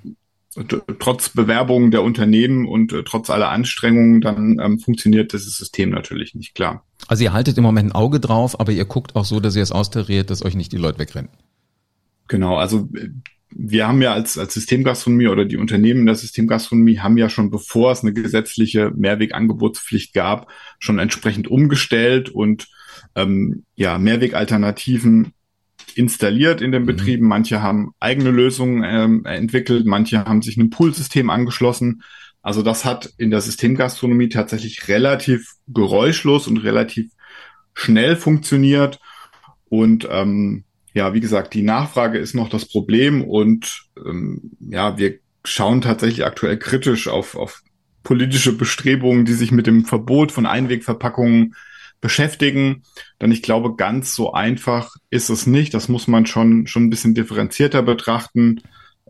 mhm. 0.55 0.81
trotz 0.99 1.29
Bewerbungen 1.29 1.91
der 1.91 2.03
Unternehmen 2.03 2.67
und 2.67 2.93
äh, 2.93 3.03
trotz 3.03 3.29
aller 3.29 3.49
Anstrengungen, 3.49 4.21
dann 4.21 4.59
ähm, 4.59 4.79
funktioniert 4.79 5.33
dieses 5.33 5.57
System 5.57 5.89
natürlich 5.89 6.35
nicht 6.35 6.53
klar. 6.53 6.85
Also 7.07 7.23
ihr 7.23 7.33
haltet 7.33 7.57
im 7.57 7.63
Moment 7.63 7.89
ein 7.89 7.95
Auge 7.95 8.19
drauf, 8.19 8.59
aber 8.59 8.71
ihr 8.71 8.85
guckt 8.85 9.15
auch 9.15 9.25
so, 9.25 9.39
dass 9.39 9.55
ihr 9.55 9.63
es 9.63 9.71
austariert, 9.71 10.29
dass 10.29 10.45
euch 10.45 10.55
nicht 10.55 10.71
die 10.71 10.77
Leute 10.77 10.99
wegrennen. 10.99 11.29
Genau, 12.27 12.57
also 12.57 12.87
äh, 12.95 13.09
wir 13.51 13.87
haben 13.87 14.01
ja 14.01 14.13
als, 14.13 14.37
als 14.37 14.53
Systemgastronomie 14.53 15.27
oder 15.27 15.45
die 15.45 15.57
Unternehmen 15.57 16.05
der 16.05 16.15
Systemgastronomie 16.15 16.99
haben 16.99 17.17
ja 17.17 17.29
schon 17.29 17.49
bevor 17.49 17.91
es 17.91 18.03
eine 18.03 18.13
gesetzliche 18.13 18.91
Mehrwegangebotspflicht 18.95 20.13
gab, 20.13 20.51
schon 20.79 20.99
entsprechend 20.99 21.47
umgestellt 21.47 22.29
und 22.29 22.67
ähm, 23.15 23.63
ja, 23.75 23.97
Mehrwegalternativen 23.97 25.33
installiert 25.95 26.61
in 26.61 26.71
den 26.71 26.83
mhm. 26.83 26.87
Betrieben. 26.87 27.27
Manche 27.27 27.61
haben 27.61 27.91
eigene 27.99 28.31
Lösungen 28.31 28.83
ähm, 28.85 29.25
entwickelt, 29.25 29.85
manche 29.85 30.25
haben 30.25 30.41
sich 30.41 30.57
einem 30.57 30.69
Poolsystem 30.69 31.29
angeschlossen. 31.29 32.03
Also 32.41 32.61
das 32.61 32.85
hat 32.85 33.11
in 33.17 33.31
der 33.31 33.41
Systemgastronomie 33.41 34.29
tatsächlich 34.29 34.87
relativ 34.87 35.53
geräuschlos 35.67 36.47
und 36.47 36.57
relativ 36.57 37.11
schnell 37.73 38.15
funktioniert. 38.15 38.99
Und 39.65 40.07
ähm, 40.09 40.63
ja, 40.93 41.13
wie 41.13 41.19
gesagt, 41.19 41.53
die 41.53 41.61
Nachfrage 41.61 42.17
ist 42.17 42.33
noch 42.33 42.49
das 42.49 42.65
Problem 42.65 43.23
und 43.23 43.85
ähm, 44.05 44.51
ja, 44.59 44.97
wir 44.97 45.19
schauen 45.43 45.81
tatsächlich 45.81 46.25
aktuell 46.25 46.57
kritisch 46.57 47.07
auf, 47.07 47.35
auf 47.35 47.61
politische 48.03 48.53
Bestrebungen, 48.53 49.25
die 49.25 49.33
sich 49.33 49.51
mit 49.51 49.67
dem 49.67 49.85
Verbot 49.85 50.31
von 50.31 50.45
Einwegverpackungen 50.45 51.55
beschäftigen. 52.01 52.83
Denn 53.21 53.31
ich 53.31 53.41
glaube, 53.41 53.75
ganz 53.75 54.15
so 54.15 54.33
einfach 54.33 54.95
ist 55.09 55.29
es 55.29 55.47
nicht. 55.47 55.73
Das 55.73 55.89
muss 55.89 56.07
man 56.07 56.25
schon, 56.25 56.67
schon 56.67 56.85
ein 56.85 56.89
bisschen 56.89 57.13
differenzierter 57.13 57.83
betrachten. 57.83 58.61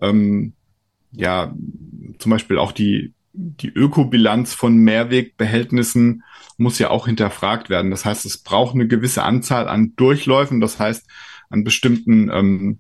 Ähm, 0.02 0.54
ja, 1.12 1.54
zum 2.18 2.30
Beispiel 2.32 2.58
auch 2.58 2.72
die, 2.72 3.14
die 3.34 3.70
Ökobilanz 3.70 4.54
von 4.54 4.78
Mehrwegbehältnissen 4.78 6.24
muss 6.58 6.80
ja 6.80 6.90
auch 6.90 7.06
hinterfragt 7.06 7.70
werden. 7.70 7.92
Das 7.92 8.06
heißt, 8.06 8.26
es 8.26 8.40
braucht 8.40 8.76
eine 8.76 8.88
gewisse 8.88 9.24
Anzahl 9.24 9.68
an 9.68 9.94
Durchläufen. 9.96 10.60
Das 10.60 10.80
heißt, 10.80 11.08
an 11.50 11.64
bestimmten, 11.64 12.30
ähm, 12.32 12.80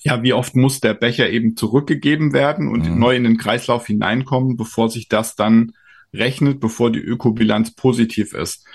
ja, 0.00 0.22
wie 0.22 0.32
oft 0.32 0.54
muss 0.54 0.80
der 0.80 0.94
Becher 0.94 1.30
eben 1.30 1.56
zurückgegeben 1.56 2.32
werden 2.32 2.68
und 2.68 2.88
mhm. 2.88 2.98
neu 2.98 3.16
in 3.16 3.24
den 3.24 3.38
Kreislauf 3.38 3.86
hineinkommen, 3.86 4.56
bevor 4.56 4.90
sich 4.90 5.08
das 5.08 5.34
dann 5.34 5.72
rechnet, 6.12 6.60
bevor 6.60 6.92
die 6.92 7.00
Ökobilanz 7.00 7.74
positiv 7.74 8.34
ist. 8.34 8.66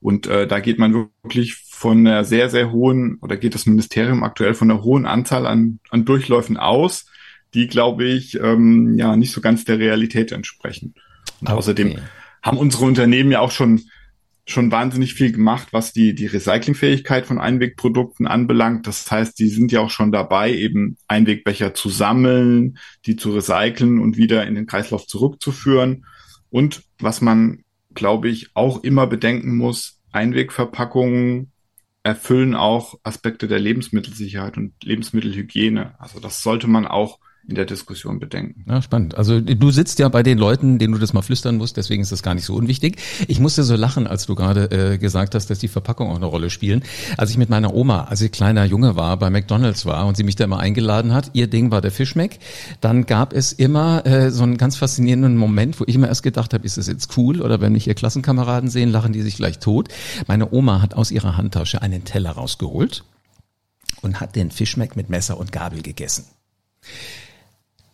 Und 0.00 0.26
äh, 0.26 0.46
da 0.46 0.60
geht 0.60 0.78
man 0.78 1.08
wirklich 1.22 1.56
von 1.56 2.06
einer 2.06 2.24
sehr, 2.24 2.50
sehr 2.50 2.70
hohen, 2.70 3.18
oder 3.22 3.36
geht 3.36 3.54
das 3.54 3.66
Ministerium 3.66 4.22
aktuell 4.22 4.54
von 4.54 4.70
einer 4.70 4.82
hohen 4.82 5.06
Anzahl 5.06 5.46
an, 5.46 5.80
an 5.90 6.04
Durchläufen 6.04 6.56
aus, 6.56 7.06
die, 7.54 7.66
glaube 7.66 8.04
ich, 8.04 8.38
ähm, 8.38 8.96
ja 8.98 9.16
nicht 9.16 9.32
so 9.32 9.40
ganz 9.40 9.64
der 9.64 9.78
Realität 9.78 10.32
entsprechen. 10.32 10.94
Und 11.40 11.48
okay. 11.48 11.56
außerdem 11.56 11.98
haben 12.42 12.58
unsere 12.58 12.84
Unternehmen 12.84 13.32
ja 13.32 13.40
auch 13.40 13.50
schon 13.50 13.82
schon 14.48 14.70
wahnsinnig 14.70 15.14
viel 15.14 15.32
gemacht, 15.32 15.68
was 15.72 15.92
die, 15.92 16.14
die 16.14 16.26
Recyclingfähigkeit 16.26 17.26
von 17.26 17.40
Einwegprodukten 17.40 18.28
anbelangt. 18.28 18.86
Das 18.86 19.10
heißt, 19.10 19.38
die 19.38 19.48
sind 19.48 19.72
ja 19.72 19.80
auch 19.80 19.90
schon 19.90 20.12
dabei, 20.12 20.54
eben 20.54 20.96
Einwegbecher 21.08 21.74
zu 21.74 21.90
sammeln, 21.90 22.78
die 23.06 23.16
zu 23.16 23.32
recyceln 23.34 23.98
und 23.98 24.16
wieder 24.16 24.46
in 24.46 24.54
den 24.54 24.66
Kreislauf 24.66 25.06
zurückzuführen. 25.06 26.06
Und 26.48 26.84
was 27.00 27.20
man, 27.20 27.64
glaube 27.94 28.28
ich, 28.28 28.50
auch 28.54 28.84
immer 28.84 29.08
bedenken 29.08 29.56
muss, 29.56 30.00
Einwegverpackungen 30.12 31.50
erfüllen 32.04 32.54
auch 32.54 32.94
Aspekte 33.02 33.48
der 33.48 33.58
Lebensmittelsicherheit 33.58 34.56
und 34.56 34.72
Lebensmittelhygiene. 34.84 35.96
Also 35.98 36.20
das 36.20 36.44
sollte 36.44 36.68
man 36.68 36.86
auch 36.86 37.18
in 37.48 37.54
der 37.54 37.64
Diskussion 37.64 38.18
bedenken. 38.18 38.64
Ja, 38.68 38.82
spannend. 38.82 39.16
Also 39.16 39.40
du 39.40 39.70
sitzt 39.70 39.98
ja 39.98 40.08
bei 40.08 40.22
den 40.22 40.36
Leuten, 40.36 40.78
denen 40.78 40.92
du 40.94 40.98
das 40.98 41.12
mal 41.12 41.22
flüstern 41.22 41.56
musst, 41.56 41.76
deswegen 41.76 42.02
ist 42.02 42.10
das 42.10 42.22
gar 42.22 42.34
nicht 42.34 42.44
so 42.44 42.54
unwichtig. 42.54 42.96
Ich 43.28 43.38
musste 43.38 43.62
so 43.62 43.76
lachen, 43.76 44.06
als 44.06 44.26
du 44.26 44.34
gerade 44.34 44.94
äh, 44.94 44.98
gesagt 44.98 45.34
hast, 45.34 45.48
dass 45.48 45.60
die 45.60 45.68
Verpackung 45.68 46.10
auch 46.10 46.16
eine 46.16 46.26
Rolle 46.26 46.50
spielen. 46.50 46.82
Als 47.16 47.30
ich 47.30 47.38
mit 47.38 47.48
meiner 47.48 47.72
Oma, 47.74 48.04
als 48.04 48.20
ich 48.20 48.32
kleiner 48.32 48.64
Junge 48.64 48.96
war, 48.96 49.16
bei 49.18 49.30
McDonalds 49.30 49.86
war 49.86 50.06
und 50.06 50.16
sie 50.16 50.24
mich 50.24 50.34
da 50.34 50.44
immer 50.44 50.58
eingeladen 50.58 51.14
hat, 51.14 51.30
ihr 51.34 51.46
Ding 51.46 51.70
war 51.70 51.80
der 51.80 51.92
Fischmeck, 51.92 52.40
dann 52.80 53.06
gab 53.06 53.32
es 53.32 53.52
immer 53.52 54.04
äh, 54.06 54.30
so 54.30 54.42
einen 54.42 54.56
ganz 54.56 54.76
faszinierenden 54.76 55.36
Moment, 55.36 55.78
wo 55.78 55.84
ich 55.86 55.94
immer 55.94 56.08
erst 56.08 56.24
gedacht 56.24 56.52
habe, 56.52 56.64
ist 56.64 56.78
das 56.78 56.88
jetzt 56.88 57.16
cool 57.16 57.40
oder 57.40 57.60
wenn 57.60 57.72
mich 57.72 57.86
ihr 57.86 57.94
Klassenkameraden 57.94 58.70
sehen, 58.70 58.90
lachen 58.90 59.12
die 59.12 59.22
sich 59.22 59.36
gleich 59.36 59.60
tot. 59.60 59.88
Meine 60.26 60.52
Oma 60.52 60.82
hat 60.82 60.94
aus 60.94 61.12
ihrer 61.12 61.36
Handtasche 61.36 61.80
einen 61.80 62.04
Teller 62.04 62.32
rausgeholt 62.32 63.04
und 64.02 64.20
hat 64.20 64.34
den 64.34 64.50
Fischmeck 64.50 64.96
mit 64.96 65.10
Messer 65.10 65.38
und 65.38 65.52
Gabel 65.52 65.82
gegessen 65.82 66.24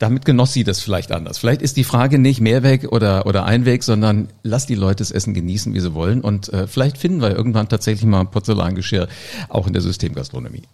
damit 0.02 0.24
genoss 0.24 0.52
sie 0.52 0.64
das 0.64 0.80
vielleicht 0.80 1.12
anders. 1.12 1.38
Vielleicht 1.38 1.62
ist 1.62 1.76
die 1.76 1.84
Frage 1.84 2.18
nicht 2.18 2.40
Mehrweg 2.40 2.90
oder, 2.90 3.24
oder 3.24 3.44
Einweg, 3.44 3.84
sondern 3.84 4.28
lass 4.42 4.66
die 4.66 4.74
Leute 4.74 4.96
das 4.96 5.12
Essen 5.12 5.32
genießen, 5.32 5.72
wie 5.74 5.80
sie 5.80 5.94
wollen. 5.94 6.22
Und 6.22 6.52
äh, 6.52 6.66
vielleicht 6.66 6.98
finden 6.98 7.22
wir 7.22 7.30
irgendwann 7.30 7.68
tatsächlich 7.68 8.04
mal 8.04 8.24
Porzellangeschirr 8.24 9.06
auch 9.48 9.68
in 9.68 9.74
der 9.74 9.82
Systemgastronomie. 9.82 10.64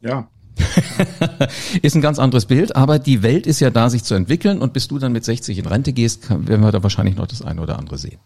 Ja. 0.00 0.28
ist 1.82 1.96
ein 1.96 2.00
ganz 2.00 2.20
anderes 2.20 2.46
Bild, 2.46 2.76
aber 2.76 3.00
die 3.00 3.24
Welt 3.24 3.48
ist 3.48 3.58
ja 3.58 3.70
da, 3.70 3.90
sich 3.90 4.04
zu 4.04 4.14
entwickeln. 4.14 4.60
Und 4.60 4.72
bis 4.72 4.86
du 4.86 5.00
dann 5.00 5.10
mit 5.10 5.24
60 5.24 5.58
in 5.58 5.66
Rente 5.66 5.92
gehst, 5.92 6.30
werden 6.30 6.62
wir 6.62 6.70
da 6.70 6.80
wahrscheinlich 6.80 7.16
noch 7.16 7.26
das 7.26 7.42
eine 7.42 7.60
oder 7.60 7.80
andere 7.80 7.98
sehen. 7.98 8.20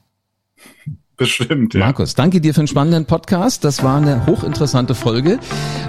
Bestimmt, 1.16 1.72
ja. 1.72 1.80
Markus, 1.80 2.14
danke 2.14 2.42
dir 2.42 2.52
für 2.52 2.60
einen 2.60 2.68
spannenden 2.68 3.06
Podcast. 3.06 3.64
Das 3.64 3.82
war 3.82 3.96
eine 3.96 4.26
hochinteressante 4.26 4.94
Folge. 4.94 5.38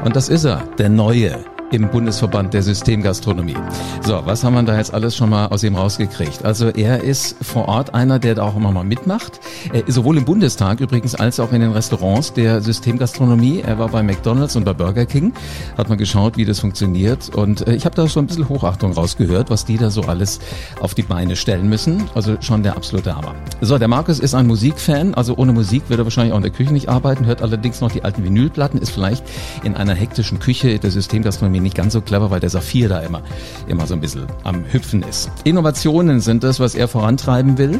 Und 0.06 0.15
das 0.15 0.30
ist 0.30 0.45
er, 0.45 0.63
der 0.78 0.88
neue 0.88 1.43
im 1.73 1.89
Bundesverband 1.89 2.53
der 2.53 2.62
Systemgastronomie. 2.62 3.57
So, 4.05 4.21
was 4.25 4.43
haben 4.43 4.53
wir 4.53 4.63
da 4.63 4.77
jetzt 4.77 4.93
alles 4.93 5.15
schon 5.15 5.29
mal 5.29 5.47
aus 5.47 5.63
ihm 5.63 5.75
rausgekriegt? 5.75 6.45
Also 6.45 6.69
er 6.69 7.03
ist 7.03 7.36
vor 7.41 7.67
Ort 7.67 7.93
einer, 7.93 8.19
der 8.19 8.36
da 8.36 8.43
auch 8.43 8.55
immer 8.55 8.71
mal 8.71 8.83
mitmacht, 8.83 9.39
sowohl 9.88 10.17
im 10.17 10.25
Bundestag 10.25 10.79
übrigens 10.79 11.15
als 11.15 11.39
auch 11.39 11.51
in 11.51 11.62
den 11.62 11.71
Restaurants 11.71 12.33
der 12.33 12.62
Systemgastronomie. 12.62 13.62
Er 13.65 13.79
war 13.79 13.89
bei 13.89 14.03
McDonald's 14.03 14.55
und 14.55 14.65
bei 14.65 14.73
Burger 14.73 15.05
King, 15.05 15.33
hat 15.77 15.89
mal 15.89 15.95
geschaut, 15.95 16.38
wie 16.38 16.45
das 16.45 16.59
funktioniert 16.59 17.29
und 17.29 17.67
äh, 17.67 17.75
ich 17.75 17.86
habe 17.86 17.95
da 17.95 18.07
so 18.07 18.19
ein 18.19 18.27
bisschen 18.27 18.47
Hochachtung 18.49 18.93
rausgehört, 18.93 19.49
was 19.49 19.65
die 19.65 19.77
da 19.77 19.89
so 19.89 20.03
alles 20.03 20.39
auf 20.79 20.93
die 20.93 21.03
Beine 21.03 21.36
stellen 21.36 21.67
müssen. 21.67 22.03
Also 22.13 22.38
schon 22.41 22.63
der 22.63 22.75
absolute 22.75 23.15
Hammer. 23.15 23.33
So, 23.62 23.77
der 23.77 23.88
Markus 23.88 24.19
ist 24.19 24.36
ein 24.36 24.47
Musikfan, 24.47 25.13
also 25.13 25.36
ohne 25.38 25.53
Musik 25.53 25.83
wird 25.89 25.99
er 25.99 26.05
wahrscheinlich 26.05 26.33
auch 26.33 26.38
in 26.38 26.43
der 26.43 26.51
Küche 26.51 26.73
nicht 26.73 26.89
arbeiten, 26.89 27.25
hört 27.25 27.41
allerdings 27.41 27.81
noch 27.81 27.91
die 27.91 28.03
alten 28.03 28.23
Vinylplatten, 28.23 28.79
ist 28.79 28.91
vielleicht 28.91 29.23
in 29.63 29.75
einer 29.75 29.95
hektischen 29.95 30.39
Küche 30.39 30.77
der 30.79 30.91
Systemgastronomie 30.91 31.62
nicht 31.63 31.76
ganz 31.76 31.93
so 31.93 32.02
clever, 32.02 32.32
weil 32.32 32.39
der 32.39 32.49
Saphir 32.49 32.89
da 32.89 32.99
immer, 32.99 33.21
immer 33.67 33.88
so 33.88 33.93
ein 33.93 34.02
bisschen 34.02 34.28
am 34.43 34.63
Hüpfen 34.71 35.04
ist. 35.04 35.32
Innovationen 35.43 36.19
sind 36.19 36.43
das, 36.43 36.60
was 36.60 36.76
er 36.76 36.88
vorantreiben 36.88 37.58
will 37.58 37.80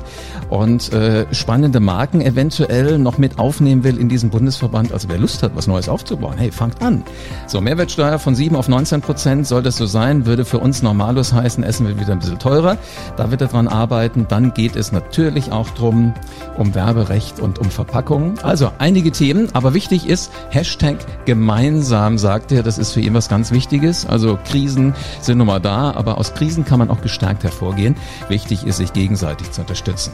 und 0.50 0.92
äh, 0.94 1.26
spannende 1.34 1.80
Marken 1.80 2.22
eventuell 2.22 2.98
noch 2.98 3.18
mit 3.18 3.40
aufnehmen 3.40 3.84
will 3.84 3.98
in 3.98 4.10
diesem 4.10 4.30
Bundesverband. 4.30 4.92
Also 4.92 5.10
wer 5.10 5.18
Lust 5.18 5.44
hat, 5.44 5.56
was 5.56 5.68
Neues 5.68 5.90
aufzubauen, 5.90 6.36
hey, 6.38 6.52
fangt 6.52 6.82
an. 6.82 7.04
So, 7.48 7.62
Mehrwertsteuer 7.62 8.20
von 8.20 8.36
7 8.36 8.56
auf 8.56 8.68
19 8.68 9.02
Prozent 9.02 9.48
soll 9.48 9.62
das 9.62 9.78
so 9.78 9.86
sein, 9.86 10.26
würde 10.26 10.46
für 10.46 10.60
uns 10.60 10.82
normalos 10.82 11.34
heißen, 11.34 11.64
Essen 11.64 11.88
wird 11.88 12.00
wieder 12.00 12.14
ein 12.14 12.20
bisschen 12.20 12.40
teurer. 12.40 12.78
Da 13.18 13.32
wird 13.32 13.42
er 13.42 13.48
dran 13.48 13.68
arbeiten. 13.68 14.26
Dann 14.30 14.54
geht 14.54 14.76
es 14.76 14.92
natürlich 14.92 15.52
auch 15.52 15.70
drum, 15.70 16.14
um 16.58 16.76
Werberecht 16.76 17.40
und 17.40 17.60
um 17.60 17.70
Verpackungen. 17.70 18.40
Also 18.40 18.72
einige 18.80 19.12
Themen, 19.12 19.50
aber 19.54 19.74
wichtig 19.74 20.08
ist, 20.08 20.32
Hashtag 20.50 20.98
gemeinsam, 21.26 22.18
sagt 22.18 22.52
er, 22.52 22.64
das 22.64 22.78
ist 22.78 22.92
für 22.92 23.02
ihn 23.02 23.14
was 23.14 23.30
ganz 23.30 23.52
Wichtiges. 23.52 23.63
Wichtiges. 23.64 24.06
Also 24.06 24.38
Krisen 24.44 24.94
sind 25.22 25.38
nun 25.38 25.48
mal 25.48 25.62
da, 25.62 25.92
aber 25.92 26.18
aus 26.18 26.34
Krisen 26.34 26.66
kann 26.66 26.80
man 26.80 26.90
auch 26.90 27.02
gestärkt 27.02 27.46
hervorgehen. 27.46 27.96
Wichtig 28.28 28.66
ist, 28.66 28.78
sich 28.78 28.92
gegenseitig 28.92 29.52
zu 29.52 29.62
unterstützen. 29.62 30.12